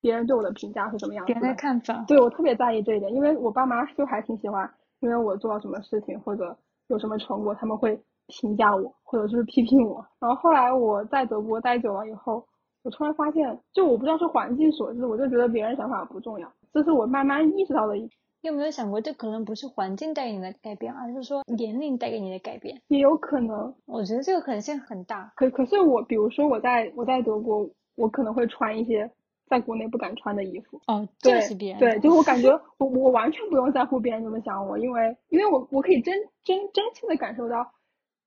[0.00, 1.60] 别人对我的评价是什么样子别人的的。
[1.60, 4.66] 看法，对我特别在意这一点，因为我爸妈就还挺喜欢，
[5.00, 6.56] 因为我做到什么事情或者
[6.88, 10.02] 有什么成果，他们会评价我，或者就是批评我。
[10.18, 12.42] 然后后来我在德国待久了以后，
[12.82, 18.08] 我突然发现，就我不知道是环境所致，我就觉得别人想法不重要，这是我慢慢意识到的一，
[18.44, 22.78] 你有没有想过，这可能不是环境带给你的改变，而是说年龄带给你的改变？
[22.88, 23.74] 也有可能。
[23.86, 25.32] 我觉得这个可能性很大。
[25.34, 27.66] 可可是我，比如说我在我在德国，
[27.96, 29.10] 我可能会穿一些
[29.46, 30.78] 在国内不敢穿的衣服。
[30.88, 31.78] 哦，这是别人。
[31.78, 36.14] 对，就我感觉我我完全不用在乎别人怎么想我，因为因为我我可以真
[36.44, 37.66] 真真切的感受到，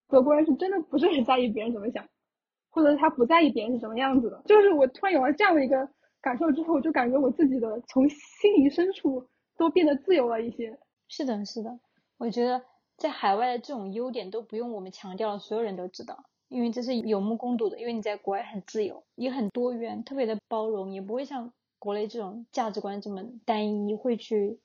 [0.10, 2.04] 德国人是真的不是很在意别人怎么想，
[2.72, 4.42] 或者他不在意别人是什么样子的。
[4.48, 5.88] 就是我突然有了这样的一个
[6.24, 9.24] 感受之后，我就感觉我自己的从心灵深处
[9.58, 10.80] 都变得自由了一些。
[11.08, 11.80] 是的，是的，
[12.18, 12.64] 我觉得
[12.98, 17.80] 在海外的这种优点都不用我们强调了，所有人都知道，因为这是有目共睹的。
[17.80, 24.60] 因为你在国外很自由，也很多元，特别的包容，也不会像国内这种价值观这么单一，会去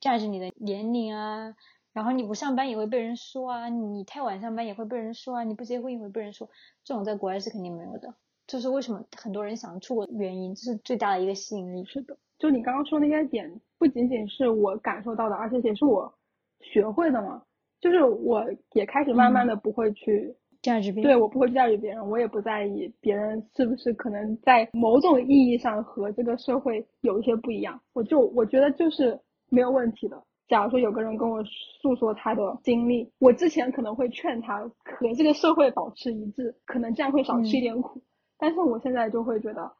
[0.00, 1.54] 价值你的年龄啊，
[1.92, 6.48] 然后你不上班也会被人说啊，你太晚上班也会被人说啊，你不结婚也会被人说，
[6.84, 8.14] 这种在国外是肯定没有的。
[8.48, 11.84] 这是为什么很多人想出国的原因，这是最大的一个吸引力。
[11.84, 16.12] 是的，就你刚刚说那些点，不仅仅是我感受到的，而且也是我
[16.60, 17.42] 学会的嘛。
[17.80, 29.16] 就是我也开始慢慢的不会去价值变对，我不会去驾驭别人，我也不在意别人是不是可能在某种意义上和这个社会有一些不一样，我就我觉得就是
[29.50, 30.20] 没有问题的。
[30.48, 38.00] 假如说有个人跟我诉说他的经历，我之前可能会劝他和这个社会保持一致，可能这样会少吃一点苦。
[38.38, 39.72] 但是我现在就会觉得，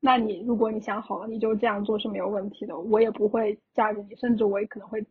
[0.00, 5.04] 那你如果你想好了，你就这样做是没有问题的，我也不会架着你，甚至我也可能会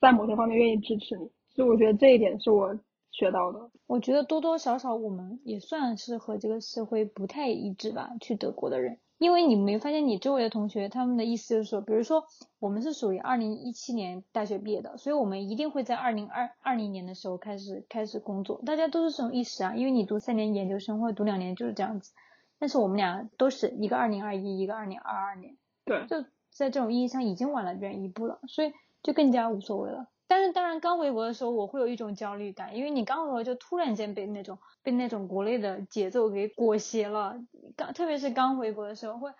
[0.00, 1.30] 在某些方面愿意支持你。
[1.48, 2.78] 所以我觉得这一点是我
[3.10, 3.70] 学到的。
[3.86, 12.24] 我觉得多多少少我们也算是和这个社会不太一致吧，去德国的人，因为你没发现你周围的同学他们的意思就是说，比如说
[12.58, 22.12] 我们是属于二零一七年大学毕业的，所以我们一定会在二零二二零年的时候开始开始工作，大家都是这种意识啊，因为你读三年研究生或者读两年就是这样子，
[22.60, 30.06] 但是我们俩都是一个二零二一，一个二零二二年，对，就在这种意义上已经晚了别人一步了，所以就更加无所谓了。
[30.28, 37.34] 但是当然，刚回国的时候，我会有一种焦虑感，因为你刚回国就突然间被那种被那种国内的节奏给裹挟了。
[37.76, 39.32] 刚特别是刚回国的时候，会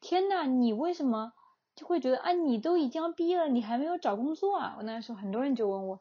[0.00, 1.32] 天呐，你为什么
[1.74, 4.74] 就会觉得啊，你都已经要毕业了，你还没有找工作啊？
[4.76, 6.00] 我那时候很多人就问我，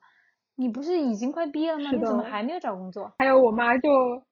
[0.58, 1.92] 你不是已经快毕业了吗？
[1.92, 3.12] 你怎么还没有找工作？
[3.20, 3.90] 还有我妈就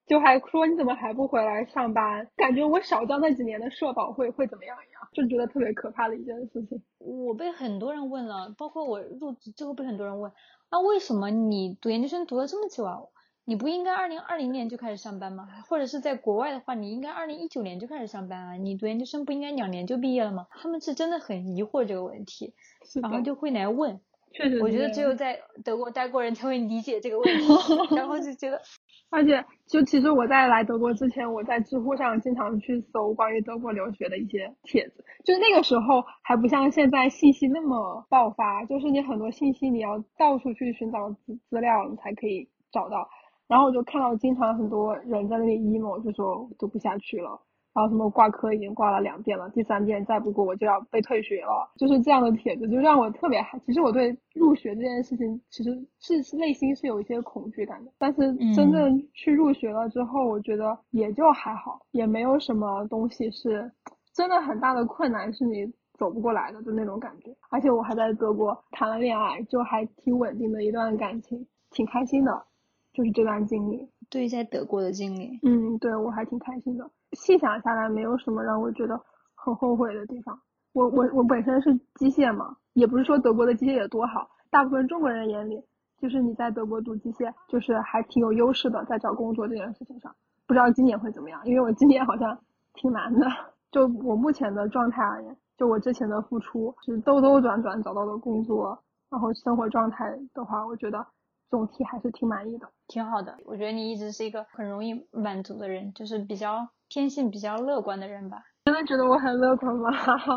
[0.08, 2.28] 就还说你怎么还不回来上班？
[2.38, 6.82] 感觉我少交那几年的社保会会怎么样一样，就觉得特别可怕的一件事情。
[7.00, 10.32] 我被很多人问了，包括我入职之后被很多人问，
[10.70, 13.00] 啊，为什么你读研究生读了这么久啊？
[13.46, 15.46] 你不应该二零二零年就开始上班吗？
[15.68, 18.54] 或者是在国外的话，你应该二零一九年就开始上班啊？
[18.54, 20.48] 你读研究生不应该两年就毕业了吗？
[20.52, 22.54] 他们是真的很疑惑这个问题，
[23.02, 24.00] 然后就会来问。
[24.34, 27.48] 确实我觉得只有在德国待过人才会理解这个问题，
[27.96, 28.60] 然后就觉得
[29.12, 35.06] 而且，就其实我在来德国之前，我在知乎上经常去搜关于德国留学的一些帖子。
[35.24, 43.08] 就是那个时候还不像现在信息那么爆发，就是你很多信息你要到处去寻找资资料，你才可以找到。
[43.48, 47.40] 然后我就看到经常很多人在那里 emo，就说读不下去了。
[47.74, 53.60] 然后什么挂科已经挂了两遍了，第三遍再不过我就要被退学了，就是这样的帖子，就让我特别害。
[53.66, 63.72] 其实我对入学这件事情其实是是内心是有一些恐惧感的，但是真正去入学了之后，我觉得也就还好，也没有什么东西是
[64.14, 65.66] 真的很大的困难是你
[65.98, 67.36] 走不过来的，就那种感觉。
[67.50, 72.46] 而且我还在德国谈了恋爱，就还挺稳定的一段感情，挺开心的，
[72.94, 73.90] 就是这段经历。
[74.12, 76.88] 对在德国的经历，嗯，对我还挺开心的。
[77.14, 79.00] 细想下来，没有什么让我觉得
[79.36, 80.40] 很后悔的地方。
[80.74, 85.64] 我我我本身是机械嘛，也不是说德国的机械有多好，大部分中国人眼里，
[86.00, 90.14] 就是你在德国读机械，就是还挺有优势的，在找工作这件事情上。
[90.48, 92.38] 不知道今年会怎么样，因为我今年好像
[92.74, 93.28] 挺难的。
[93.72, 98.78] 就我目前的状态而言，就我之前的付出是兜兜转转找到的工作，
[99.10, 101.06] 然后生活状态的话，我觉得
[101.54, 102.68] 总体还是挺满意的。
[102.88, 103.38] 挺好的。
[103.46, 108.44] 我觉得你一直是一个很容易满足的人，就是比较天性比较乐观的人吧。
[108.66, 109.92] 真的觉得我很乐观吗？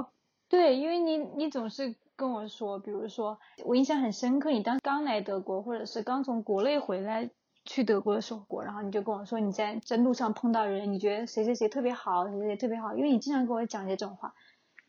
[0.51, 7.31] 对，因为你你总是跟我说，比如说我印象很深刻，你当刚来德国，或者是刚从国内回来
[7.65, 14.35] 去德国的时候，然后你就跟我说你在在路上碰到人，你觉得谁谁谁特别好，谁谁谁特别好，因为你经常跟我讲这种话，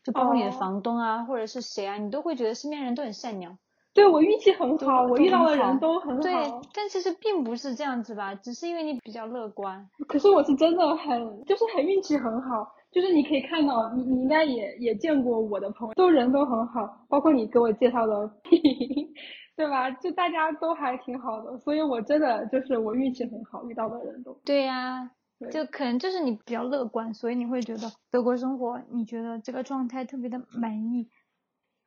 [0.04, 3.56] 就包括你的哦房东啊，或者是谁啊，你都会觉得身边人都很善良。
[3.98, 9.84] 对我运气很好，我遇到的人都很好对好。，但其实并不是这样子吧，只是因为你比较乐观。
[10.06, 18.30] 可是我是真的很，就是很运气很好，就是你可以看到，你你应该也也见过我的朋友，都人都很好，包括你给我介绍的，
[19.56, 19.90] 对吧？
[19.90, 24.32] 就大家都还挺好的，所以我真的就是我运气很好，遇到的人都。
[24.44, 31.08] 对呀、对就可能就是你比较乐观，所以你会觉得德国生活，你觉得这个状态特别的满意。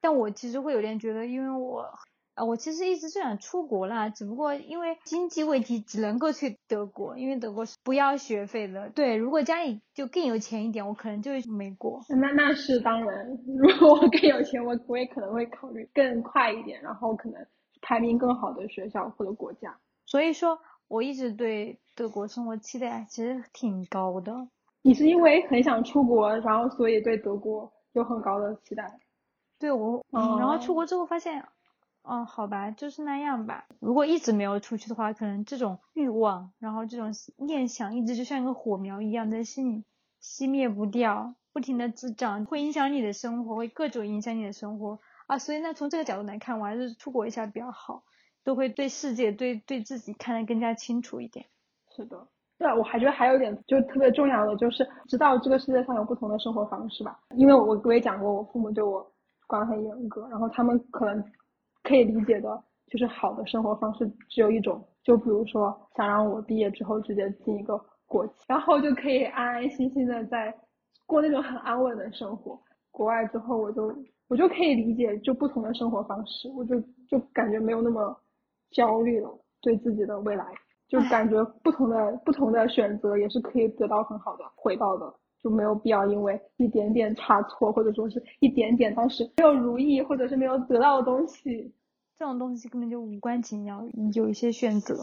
[0.01, 1.85] 但我其实会有点觉得，因为我
[2.33, 8.89] 啊，我其实一直就想出国啦，只不过因为经济问题只能够去德国，因为德国是不要学费的。
[8.89, 11.99] 对，如果家里就更有钱一点，我可能就会去美国。
[12.09, 13.27] 那那是当然，
[13.59, 17.45] 如果我更有钱，我我也可能会考虑更快一点，然后可能
[17.81, 19.77] 排名更好的学校或者国家。
[20.05, 24.47] 所以说，我一直对德国生活期待其实挺高的。
[24.83, 28.99] 你是因为很想出国，然后所以对德国有很高的期待。
[29.61, 31.45] 对我，嗯，然后哦出国之后发现，
[32.01, 33.65] 哦，好吧，就是那样吧。
[33.79, 39.85] 如果一直没有出去的话，可能这种欲望，然后这种念想，一直就像一个火苗一样在心里
[40.19, 45.37] 熄灭不掉，不停的滋长，会影响你的生活，会各种影响你的生活啊。
[45.37, 48.01] 所以呢，从这个角度来看，我还是出国一下比较好，
[48.43, 51.45] 都会对世界、对对自己看得更加清楚一点。
[51.95, 57.19] 是的，对，我还觉得还有一点就特别重要的，就是知道这个世界上有不同的生活方式吧。
[57.35, 59.05] 因为我我也讲过，我父母对我
[59.51, 61.21] 管很严格，然后他们可能
[61.83, 67.77] 可以理解的，就是好的生活方式只有一种，就比如说想让我毕业之后直接进一个
[68.07, 70.55] 国企，然后就可以安安心心的在
[71.05, 72.57] 过那种很安稳的生活。
[72.91, 73.93] 国外之后，我就
[74.29, 76.79] 我就可以理解就不同的生活方式，我就
[77.09, 78.17] 就感觉没有那么
[78.71, 79.29] 焦虑了，
[79.61, 80.45] 对自己的未来。
[80.87, 85.05] 就感觉不同的不同的选择也是可以得到很好的回报的，
[85.43, 91.73] 就没有必要因为一点点差错，或者说是一点点当时没有如意，或者是没有得到的东西，
[92.17, 93.83] 这种东西根本就无关紧要，
[94.13, 94.95] 有一些选择，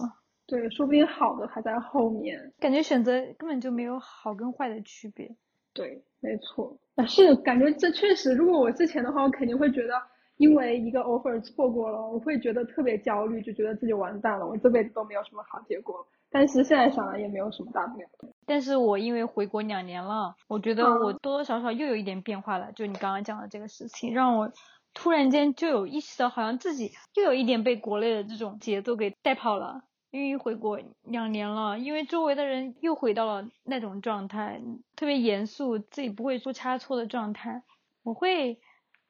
[0.46, 2.52] 对，说不定好的还在后面。
[2.58, 5.36] 感觉选择根本就没有好跟坏的区别。
[5.74, 6.78] 对，没错。
[6.94, 9.94] 但是感觉这确实，如果我之前的话，我肯定会觉得，
[10.38, 16.04] 因为一个 offer 错过了，我会觉得特别焦虑，就觉得自己完蛋了，我这辈子都没有什么好结果。
[16.30, 18.28] 但是现在想来也没有什么大不了的。
[18.46, 22.72] 但是我因为回国两年了，我觉得嗯我多多少少又有一点变化了。
[22.72, 24.50] 就你刚刚讲的这个事情，让我
[24.94, 29.82] 突然间就有意识到，好像自己又有一点被国内的这种节奏给带跑了。
[30.10, 34.58] 因为回国两年了，因为周围的人又回到了那种状态，
[34.96, 37.62] 特别严肃，自己不会出差错的状态。
[38.02, 38.58] 我会，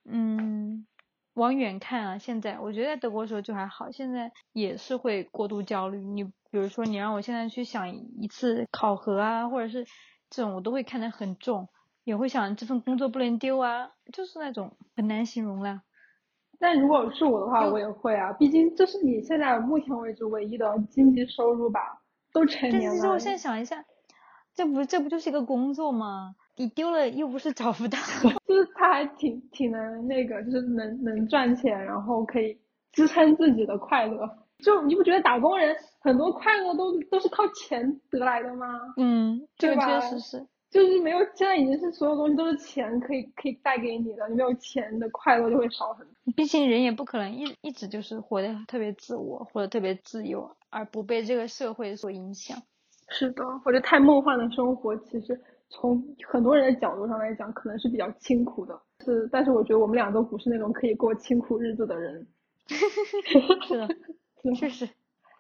[0.05, 0.85] 嗯，
[1.39, 2.19] 往远看啊。
[2.19, 5.99] 现在我觉得在德国的时候就还好，现在也是会过度焦虑。
[5.99, 9.87] 你比如说，你让我现在去想一次考核啊，或者是
[10.29, 11.69] 这种，我都会看得很重，
[12.05, 15.83] 也会想这份工作不能丢啊，就是那种很难形容了。
[16.59, 23.85] 但如果是我的话，我也会啊，毕竟这是你现在目前为止唯一的经济收入吧，都成但年了其实我现在想一下，
[24.55, 26.35] 这不这不就是一个工作吗？
[26.59, 27.97] 你丢了又不是找不到。
[28.47, 32.59] 就是他还挺挺能那个，就是能能赚钱，然后可以
[32.93, 34.29] 支撑自己的快乐。
[34.59, 38.67] 就你不觉得打工人很多快乐都都是靠钱得来的吗？
[38.97, 40.47] 嗯，这个确实是。
[40.71, 46.13] 就是没有，现在已经是所有东西都是钱可以可以带给你的，你没有钱的快乐就会少很多。
[46.37, 52.59] 毕竟人也不可能一一直就是活得特别自我或者特别自由，而不被这个社会所影响。
[53.09, 55.41] 是的，我觉得太梦幻的生活，其实
[55.71, 58.81] 从很多人的角度上来讲，可能是比较清苦的。
[59.05, 62.27] 是，但是我觉得我们俩都不是那种可以过清苦日子的人。
[63.67, 63.89] 是的，
[64.43, 64.89] 是确实。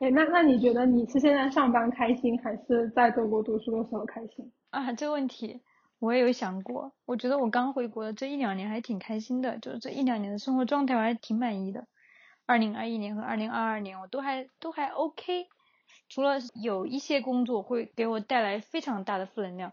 [0.01, 4.53] 哎，那那你觉得你是现在上班开心，还是在德国读书的时候开心？
[4.71, 5.61] 啊，这个问题
[5.99, 6.93] 我也有想过。
[7.05, 11.87] 我觉得我刚回国的这一两年还挺开心的，就是这一两年的生活状态我还挺满意的。
[12.47, 15.49] 二零二一年和二零二二年我都还都还 OK，
[16.09, 19.73] 除了有一些工作会给我带来非常大的负能量，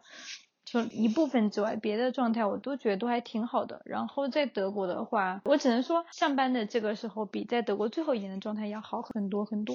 [0.76, 3.82] 就一部分之外，别的状态我都觉得都还挺好的。
[3.86, 9.74] 然后在德国的话，我只能说上班的这个时候比在德国最后一年的状态要好很多很多。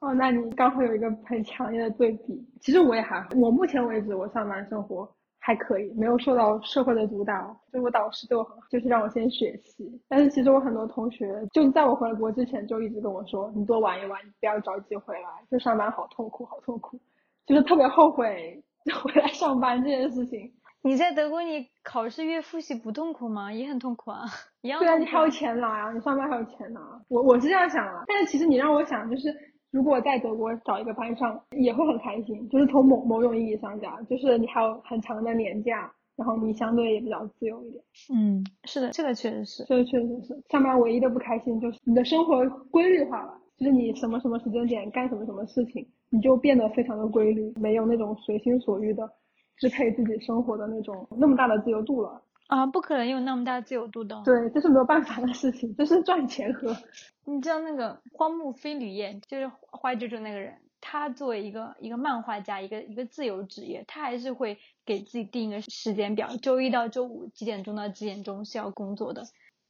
[0.00, 2.46] 哦，那你刚好有一个很强烈的对比。
[2.60, 7.56] 其实我也还好，我目前为止我上班生活还可以，没有受到社会的毒打。
[7.72, 9.98] 就我导师对我很好，就是让我先学习。
[10.08, 17.00] 但是其实我很多同学，就在我回国之前就一直跟我说，你多玩一玩，你不要着急回来，就上班好痛苦，好痛苦，
[17.46, 18.62] 就是特别后悔
[19.02, 20.52] 回来上班这件事情。
[20.82, 23.50] 你在德国，你考试月复习不痛苦吗？
[23.52, 24.24] 也很痛苦啊，
[24.60, 26.80] 一样对啊，你还有钱拿呀，你上班还有钱拿。
[27.08, 29.34] 我我是这样想的，但是其实你让我想，就是
[29.70, 32.46] 如果在德国找一个班上，也会很开心。
[32.50, 37.82] 就是从某某种意义上讲，就是你还有很长的年假，然后你相对也比较自由一点。
[38.14, 39.64] 嗯，是的，这个确实是。
[39.64, 49.08] 这个确实是上班唯一的不开心，就是你的生活规律化了，就是你什么什么时间点干什么什么事情，你就变得非常的规律，没有那种随心所欲的
[49.56, 52.20] 支配自己生活的那种那么大的自由度了。
[52.48, 56.76] 啊，不可能有那么大自由度的。，对，这是没有办法的事情，这是赚钱和
[57.24, 69.22] 你知道那个荒木飞吕彦，就是花之助那个人，他作为一个一个漫画家，一个一个自由职业，他还是会给自己定一个时间表，周一到周五几点钟到几点钟是要工作的，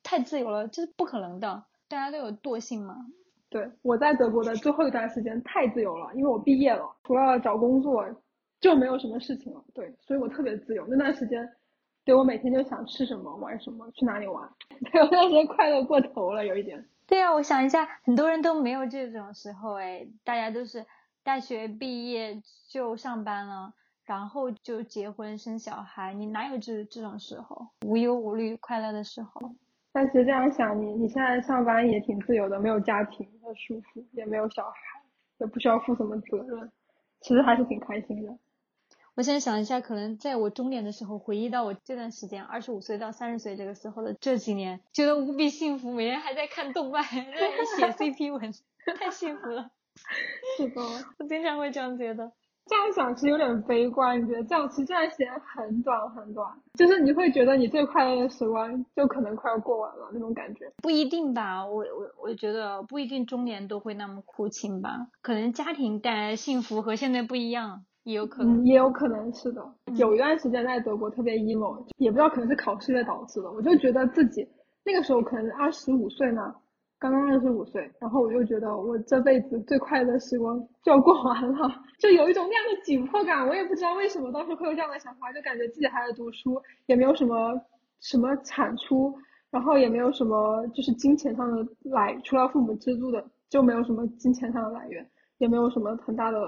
[0.03, 1.65] 太自由了，这是不可能的。
[1.87, 2.97] 大家都有惰性嘛。
[3.55, 8.05] 对，我在德国的最后一段时间太自由了，因为我毕业了，除了找工作
[8.59, 9.65] 就没有什么事情了。
[9.73, 10.85] 对，所以我特别自由。
[10.89, 11.49] 那段时间，
[12.05, 14.51] 对我每天就想吃什么、玩什么、去哪里玩。
[14.91, 16.85] 对我那时候快乐过头了，有一点。
[17.07, 20.85] 对啊，我想一下，很多人都没有这种时候哎，大家都是
[21.23, 23.73] 大学毕业就上班了，
[24.05, 29.53] 然后就结婚生小孩，你哪有这这种时候无忧无虑、快乐的时候？
[29.95, 34.77] 但其实这样想，你你现在上班也挺自由的，没有家庭很舒服，也没有小孩，
[35.39, 36.73] 也不需要负什么责任，
[37.21, 38.37] 其实还是挺开心的。
[39.15, 47.15] 我现在想一下，可能在我中年的时候，回忆到我这段时间，二十五岁到三十岁这个时候的这几年，觉得无比幸福，每天还在看动漫，在
[47.79, 48.53] 写 CP 文，
[48.99, 49.71] 太幸福了。
[50.57, 50.83] 是的，
[51.21, 52.33] 我经常会这样觉得。
[52.67, 60.73] 这样想其实有点悲观，你觉得这样其实这段时间很短很短，就是你会觉得你最快乐的时光就可能快要过完了那种感觉。
[60.83, 68.63] 不一定吧，我我我觉得不一定中年都会那么苦情吧，可能家庭带来的幸福和现在不一样，也有可能。
[68.63, 69.63] 嗯，也有可能是的。
[69.97, 74.49] 有一段时间在德国特别 emo，也不知道可能是考试的导致的，我就觉得自己
[74.85, 76.55] 那个时候可能二十五岁嘛，
[76.99, 83.47] 刚刚二十五岁，然后我就觉得我这辈子最快乐的时光就要过完了，就有一种那样的紧迫感。
[83.47, 87.61] 我也不知道为什么当时会有这样的想法，就感觉自己还在读书，也没有什么
[88.01, 89.15] 什么产出，
[89.51, 95.07] 然后也没有什么就是金钱上的来，除了父母资助的，就没有什么金钱上的来源，
[95.39, 96.39] 也没有什么很大的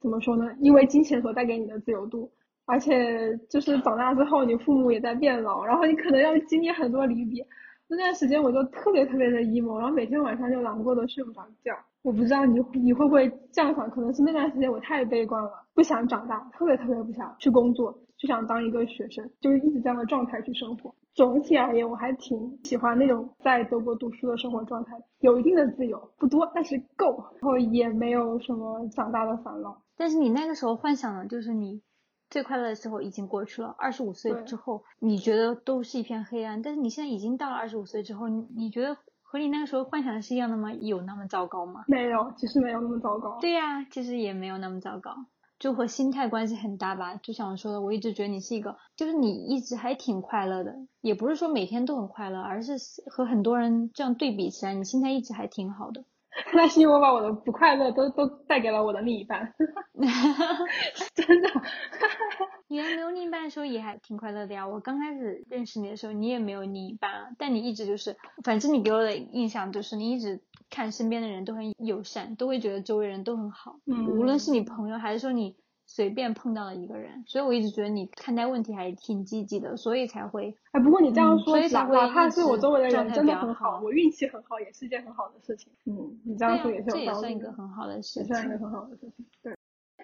[0.00, 0.48] 怎么说呢？
[0.60, 2.30] 因为金钱所带给你的自由度，
[2.64, 7.44] 而且就是长大之后，你父母也在变老，然后你可能要经历很多离别。
[7.90, 11.72] 那段时间我就特别特别的 emo，然后每天晚上就难过的睡不着觉。
[12.02, 20.94] 我不知道你你会不会这样想，可能是那段时间我太悲观了，不想长大，特别特别不想去工作，就想当一个学生，就是一直这样的状态去生活。
[21.14, 29.82] 总体而言，我还挺喜欢那种在德国读书的生活状态，有一定的自由，不多，但是够，然后也没有什么长大的烦恼。
[29.96, 31.82] 但是你那个时候幻想的就是你
[32.30, 40.72] 最快乐的时候已经过去了，二十五岁之后你觉得都是一片黑暗，但是你现在已经到了二十五岁之后，你你觉得和你那个时候幻想的是一样的吗？
[40.72, 41.84] 有那么糟糕吗？
[41.88, 43.36] 没有，其实没有那么糟糕。
[43.40, 45.14] 对呀、其实也没有那么糟糕，
[45.58, 47.16] 就和心态关系很大吧。
[47.16, 52.74] 就像我说的，我一直觉得你是一个，就是你一直还挺快乐的，也不是说每天都很快乐，而是
[53.06, 56.04] 和很多人这样对比起来，你心态一直还挺好的。
[56.54, 59.52] 那是因为我把我的不快乐都都带给了我的另一半，
[61.14, 61.48] 真的。
[62.68, 64.66] 你还没有另一半的时候也还挺快乐的呀。
[64.68, 75.56] 我刚开始认识你的时候，你也没有另一半啊，但你一直就是，反正你给我的印象就是你一直看身边的人都很友善，都会觉得周围人都很好，嗯无论是你朋友还是说你
[75.92, 85.72] 随便碰到了一个人，所以我一直觉得你看待问题还挺积极的，所以才会哎，不过你这样嗯说，所以哪哪怕一是我周围的人真的很好，我运气很好，也是一件很好的事情。
[85.86, 87.14] 嗯，你这样说也也是有道理的。
[87.14, 88.64] 算一个很好的事也算一个情。
[88.64, 89.26] 很好的事情。
[89.42, 89.52] 对，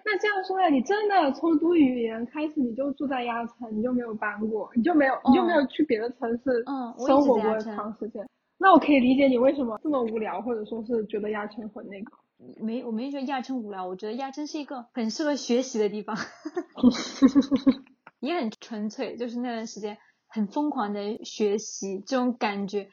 [0.03, 8.27] 那这样说来，你真的从读语言开始，你就住在鸭城，你就没有搬过，你就没有，你就没有去别的城市嗯生活过长时间。
[8.57, 12.11] 那我可以理解你为什么这么无聊，或者说是觉得鸭城很那个。
[12.59, 16.15] 没，我没觉得亚琛无聊，我觉得亚琛是一个很适合学习的地方，
[18.19, 22.89] 也很纯粹，就是那段时间很疯狂的学习这种感觉。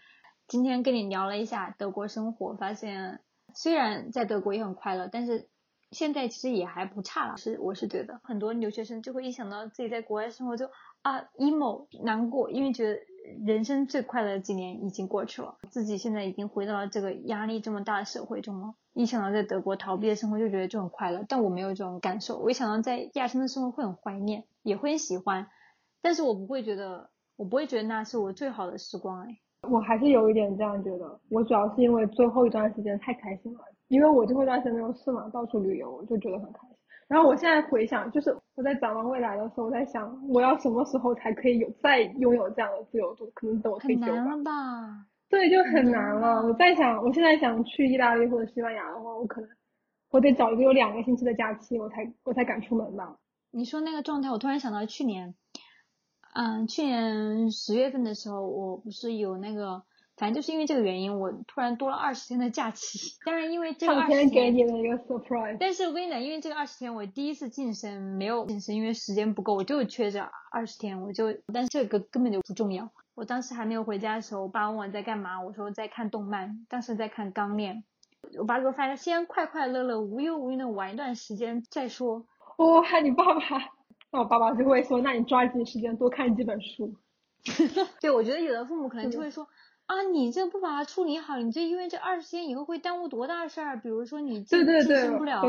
[0.49, 3.21] 今天跟你聊了一下德国生活，发现
[3.55, 5.49] 虽然在德国也很快乐，但是
[5.91, 7.37] 现在其实也还不差了。
[7.37, 10.71] 是我是觉得很多留学生就会一想到自己在国外生活就
[11.03, 13.01] 啊 emo 难过，因为觉得
[13.47, 18.75] 人生最快乐的几年已经过去了，自己现在已经回到了这个压力这么大的社会中了。
[18.95, 22.39] 一想到在德国逃避的生活，就觉得就很快乐，但我没有这种感受。
[22.39, 25.47] 我一想到在亚琛的生活会很怀念，也会很喜欢，
[26.01, 29.27] 但是我不会觉得，我不会觉得那是我最好的时光。
[29.29, 29.37] 哎，
[29.69, 36.77] 我还是有一点这样觉得，我主要是因为最后一段时间太开心了，因为我最后一段时间没有事嘛，到处旅游，我就觉得很开心。
[37.09, 43.31] 然后我现在回想，就是我在展望未来的时候，我在想，我要什么时候才可以有再拥有这样的自由度？
[43.35, 44.07] 可能等我退休吧。
[44.07, 45.07] 很难了吧？
[45.29, 46.43] 对，就很很难了。
[46.47, 49.51] 我在想，我现在想去意大利或者西班牙的话，我可能
[50.11, 53.18] 我得找一个有两个星期的假期，我才我才敢出门吧。
[53.51, 55.35] 你说那个状态，我突然想到去年，
[56.35, 59.83] 嗯，去年十月份的时候，我不是有那个，
[60.16, 62.99] 反正就是因为这个原因，我突然多了二十天的假期。
[63.25, 65.57] 当然，因为这个二十天给，你的一个 surprise。
[65.59, 70.20] 但是我跟你讲，因为这个二十天我第一次晋升，没有晋升，因为时间不够，我就缺这
[70.53, 72.91] 二十天，我就，但这个根本就不重要。
[73.15, 77.77] 我当时还没有回家的时候，我爸问我在干嘛，我说在看动漫，当时在看《钢炼》。
[78.39, 82.27] 我爸给我发个，先快快乐乐、无忧无虑的玩一段时间再说。
[82.57, 83.41] 我、哦、喊你爸爸，
[84.11, 86.95] 那我爸爸就会说，那你抓紧时间多看几本书。
[88.01, 89.47] 对，我觉得有的父母可能就会说
[89.87, 93.78] 啊，你这不把它处理好，你这因为这二十天以后会耽误多大事儿？
[93.80, 95.43] 比如说你晋升不了，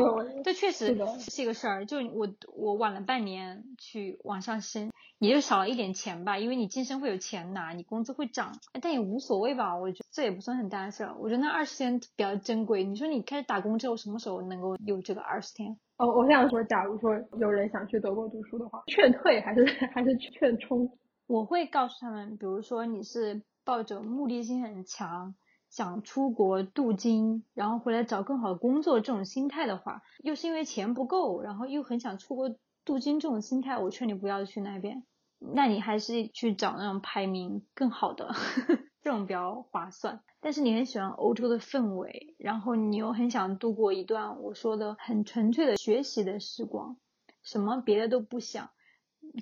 [0.44, 1.86] 这确实是一个事儿。
[1.86, 9.78] 就我我晚了半年去往上升，也就少了一点钱吧，因为你晋升会有钱拿，你工资会涨，哎但也无所谓吧。
[9.78, 11.16] 我觉得这也不算很大的事儿。
[11.18, 12.84] 我觉得那二十天比较珍贵。
[12.84, 15.78] 你说你开始打工之后，什么时候能够有这个二十天？
[15.96, 19.64] 哦，我想说，假如说有人想去德国读书的话，劝退还是
[19.94, 20.90] 还是劝冲？
[21.26, 25.34] 我会告诉他们，比如说你是抱着目的性很强，
[25.68, 35.02] 想出国镀金，然后回来找更好的工作这种心态的话，又是因为钱不够，然后又很想出国镀金这种心态，我劝你不要去那边。
[35.38, 38.34] 那你还是去找那种排名更好的，
[39.02, 40.20] 这种比较划算。
[40.40, 46.96] 但是你很喜欢欧洲的氛围，然后你又很想度过一段我说的很纯粹的学习的时光，
[47.42, 48.70] 什么别的都不想。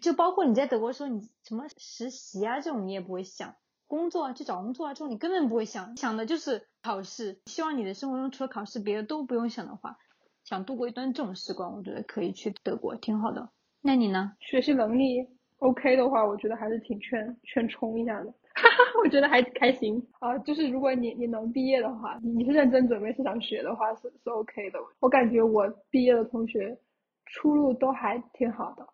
[0.01, 3.55] 就包括你在德国时候，你什么实习啊这种你也不会想，
[3.87, 7.39] 工作啊去找工作啊这种你根本不会想，想的就是考试。
[7.47, 9.97] 希望你的生活中除了考试，别的都不用想的话，
[10.45, 13.49] 想度过一段这种时光，我觉得可以去德国，挺好的。
[13.81, 14.33] 那你呢？
[14.41, 15.27] 学习能力
[15.59, 18.31] OK 的话，我觉得还是挺劝劝冲一下的。
[18.55, 24.79] 哈 哈我觉得还开心啊、就是如果你你能毕业的话，你你是认真准备是想学的话，是是 OK 的。
[25.01, 26.79] 我感觉我毕业的同学
[27.27, 28.87] 出路都还挺好的，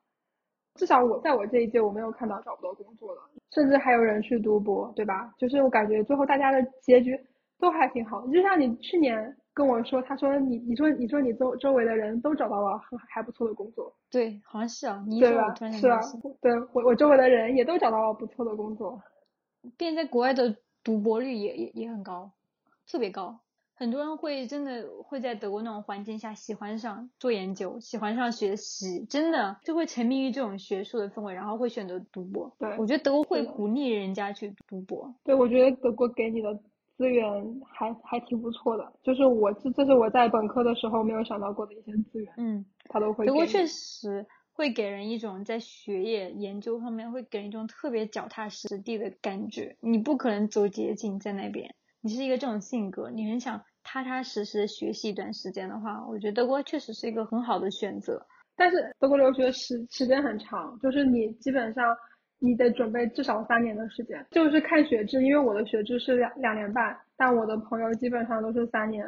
[0.75, 3.21] 至少我在我这一届我没有看到找不到工作的，
[3.53, 5.33] 甚至还有人去读博，对吧？
[5.39, 7.19] 就是我感觉最后大家的结局
[7.59, 8.27] 都还挺好。
[8.29, 15.55] 就像你去年跟我说，他说你你说你说你周周围的人都找到了很还不错的工作，对，好像是啊，你一对吧？
[15.73, 16.01] 是啊
[16.41, 19.01] 对我我周围的人也都找到了不错的工作。
[19.77, 22.31] 并且在国外的读博率也也也很高，
[22.91, 23.41] 特别高。
[23.81, 32.55] 很多人会真的会在德国那种环境下喜欢上做研究，喜欢上学习，真的就会沉迷于这种学术的氛围，然后会选择读博。
[32.59, 35.15] 对我觉得德国会鼓励人家去读博。
[35.25, 36.55] 对，我觉得德国给你的
[36.99, 37.27] 资源
[37.73, 49.79] 还还挺不错的，就是我这这是我在本科的时候没有想到过的一些资源，嗯，他都会德国确实会给人一种在学业研究方面会给人一种特别脚踏实地的感觉。
[49.81, 58.25] 你不可能走捷径在那边，你是一个这种性格，你很想踏踏实实学习一段时间的话，我觉得德国确实是一个很好的选择。
[58.57, 61.97] 但是德国留学时时间很长，就是你基本上
[62.39, 69.05] 你得准备至少三年的时间，就是看学制，因为我的学制是两两年半，但我的朋友基本上都是三年，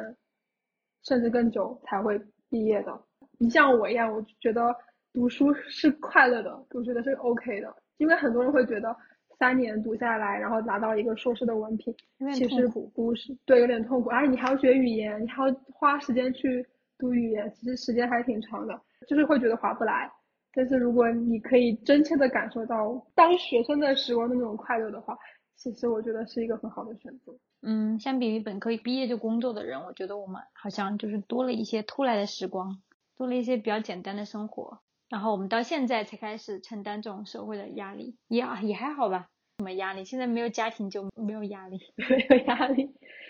[1.03, 2.19] 甚至更久才会
[2.49, 2.99] 毕业的。
[3.37, 4.75] 你像我一样，我觉得
[5.13, 8.95] 读书是快乐的，我觉得是 OK 的，因为很多人会觉得
[9.43, 11.93] 三年读下来，然后拿到一个硕士的文凭，
[12.33, 16.65] 其实痛苦不是，对，有点痛苦，而且你还要学语言，你还要花时间去
[16.97, 20.09] 读语言，其实时间还挺长的，就是会觉得划不来。
[20.53, 25.13] 但是如果你可以真切的感受到当学生的时光的那种快乐的话，
[25.57, 27.37] 其实我觉得是一个很好的选择。
[27.63, 32.81] 嗯，相比于本科毕业就工作的人，我觉得我们好像就是多了一些偷来的时光，
[33.17, 34.79] 多了一些比较简单的生活。
[35.09, 39.27] 然后我们到现在才开始承担这种社会的压力，也也还好吧。
[39.57, 40.03] 什么压力？
[40.03, 41.79] 现在没有家庭就没有压力。
[42.09, 42.89] 没有压力，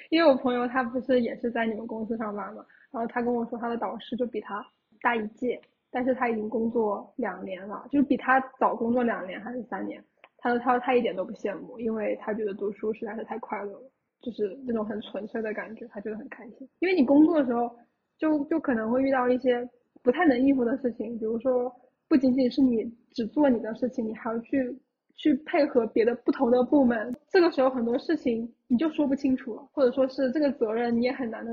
[0.10, 4.66] 因为我朋友他不是也是在你们公司上班嘛，然后他跟我说他的导师就比他
[5.02, 5.60] 大一届，
[5.92, 10.04] 但是他已经工作两年了，就是比他早工作两年还是三年。
[10.38, 16.68] 他说他说他一点都不羡慕，因为他觉得读书实在是太快乐了，就是那种很纯粹的感觉，他觉得很开心。
[16.80, 17.70] 因为你工作的时候
[18.18, 19.68] 就就可能会遇到一些
[20.02, 21.74] 不太能应付的事情，比如说
[22.08, 24.78] 不仅仅是你只做你的事情，你还要去
[25.16, 31.52] 去配合别的不同的部门，这个时候很多事情你就说不清楚了，或者说是这个责任你也很难的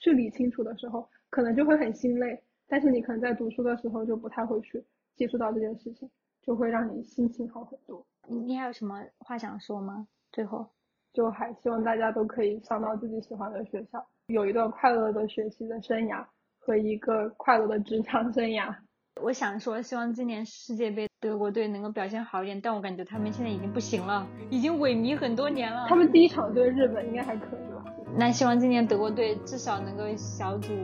[0.00, 2.42] 去理清楚的时候，可能就会很心累。
[2.66, 4.82] 但是你可能在读书的时候就不太会去
[5.14, 6.10] 接触到这件事情，
[6.40, 8.04] 就会让你心情好很多。
[8.26, 10.06] 你你还有什么话想说吗？
[10.32, 10.66] 最后，
[11.12, 16.24] 就还希望大家都可以上到自己喜欢的学校，有一段快乐的学习的生涯
[16.58, 18.74] 和一个快乐的职场生涯。
[19.20, 25.86] 我想说，希望今年世界杯德国队能够表现好一点，但我感觉他们现在已经不行了，已经萎靡很多年了。
[25.88, 27.84] 他们第一场对日本应该还可以吧？
[28.18, 30.74] 那希望今年德国队至少能够小组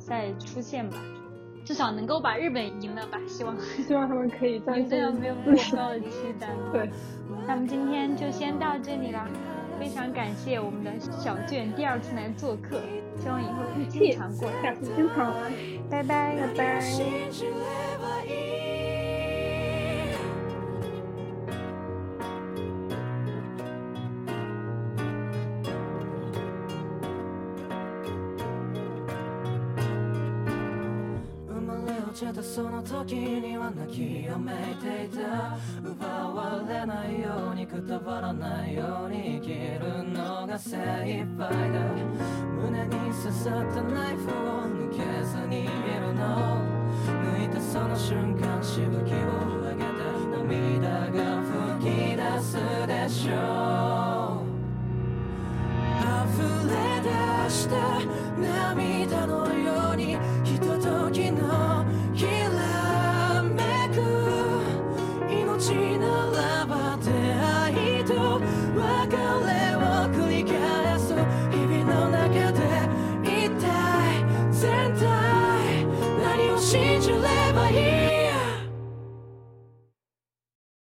[0.00, 0.96] 赛出线吧，
[1.66, 3.54] 至少能够把日本赢了吧，希望。
[3.60, 6.48] 希望他们可以战你这样没有过高的期待。
[6.72, 6.88] 对，
[7.46, 9.28] 那么今天就先到这里啦，
[9.78, 12.80] 非常感谢我们的小卷第二次来做客，
[13.20, 14.62] 希望以后会经常过来。
[14.62, 15.52] 下次经常来。
[15.90, 18.53] 拜拜，拜拜。
[32.54, 35.58] その時には泣きやめていた。
[35.82, 41.80] 奪われないようにくたばらないように生きるのが精一杯だ。
[42.54, 44.30] 胸に刺さったナイフを
[44.70, 46.62] 抜けずにいるの。
[47.24, 49.16] 抜いたその瞬間しぶきを
[49.60, 49.90] 上げて
[50.30, 52.54] 涙が噴き出す
[52.86, 54.54] でしょう。
[56.30, 56.38] 溢
[56.70, 57.74] れ出した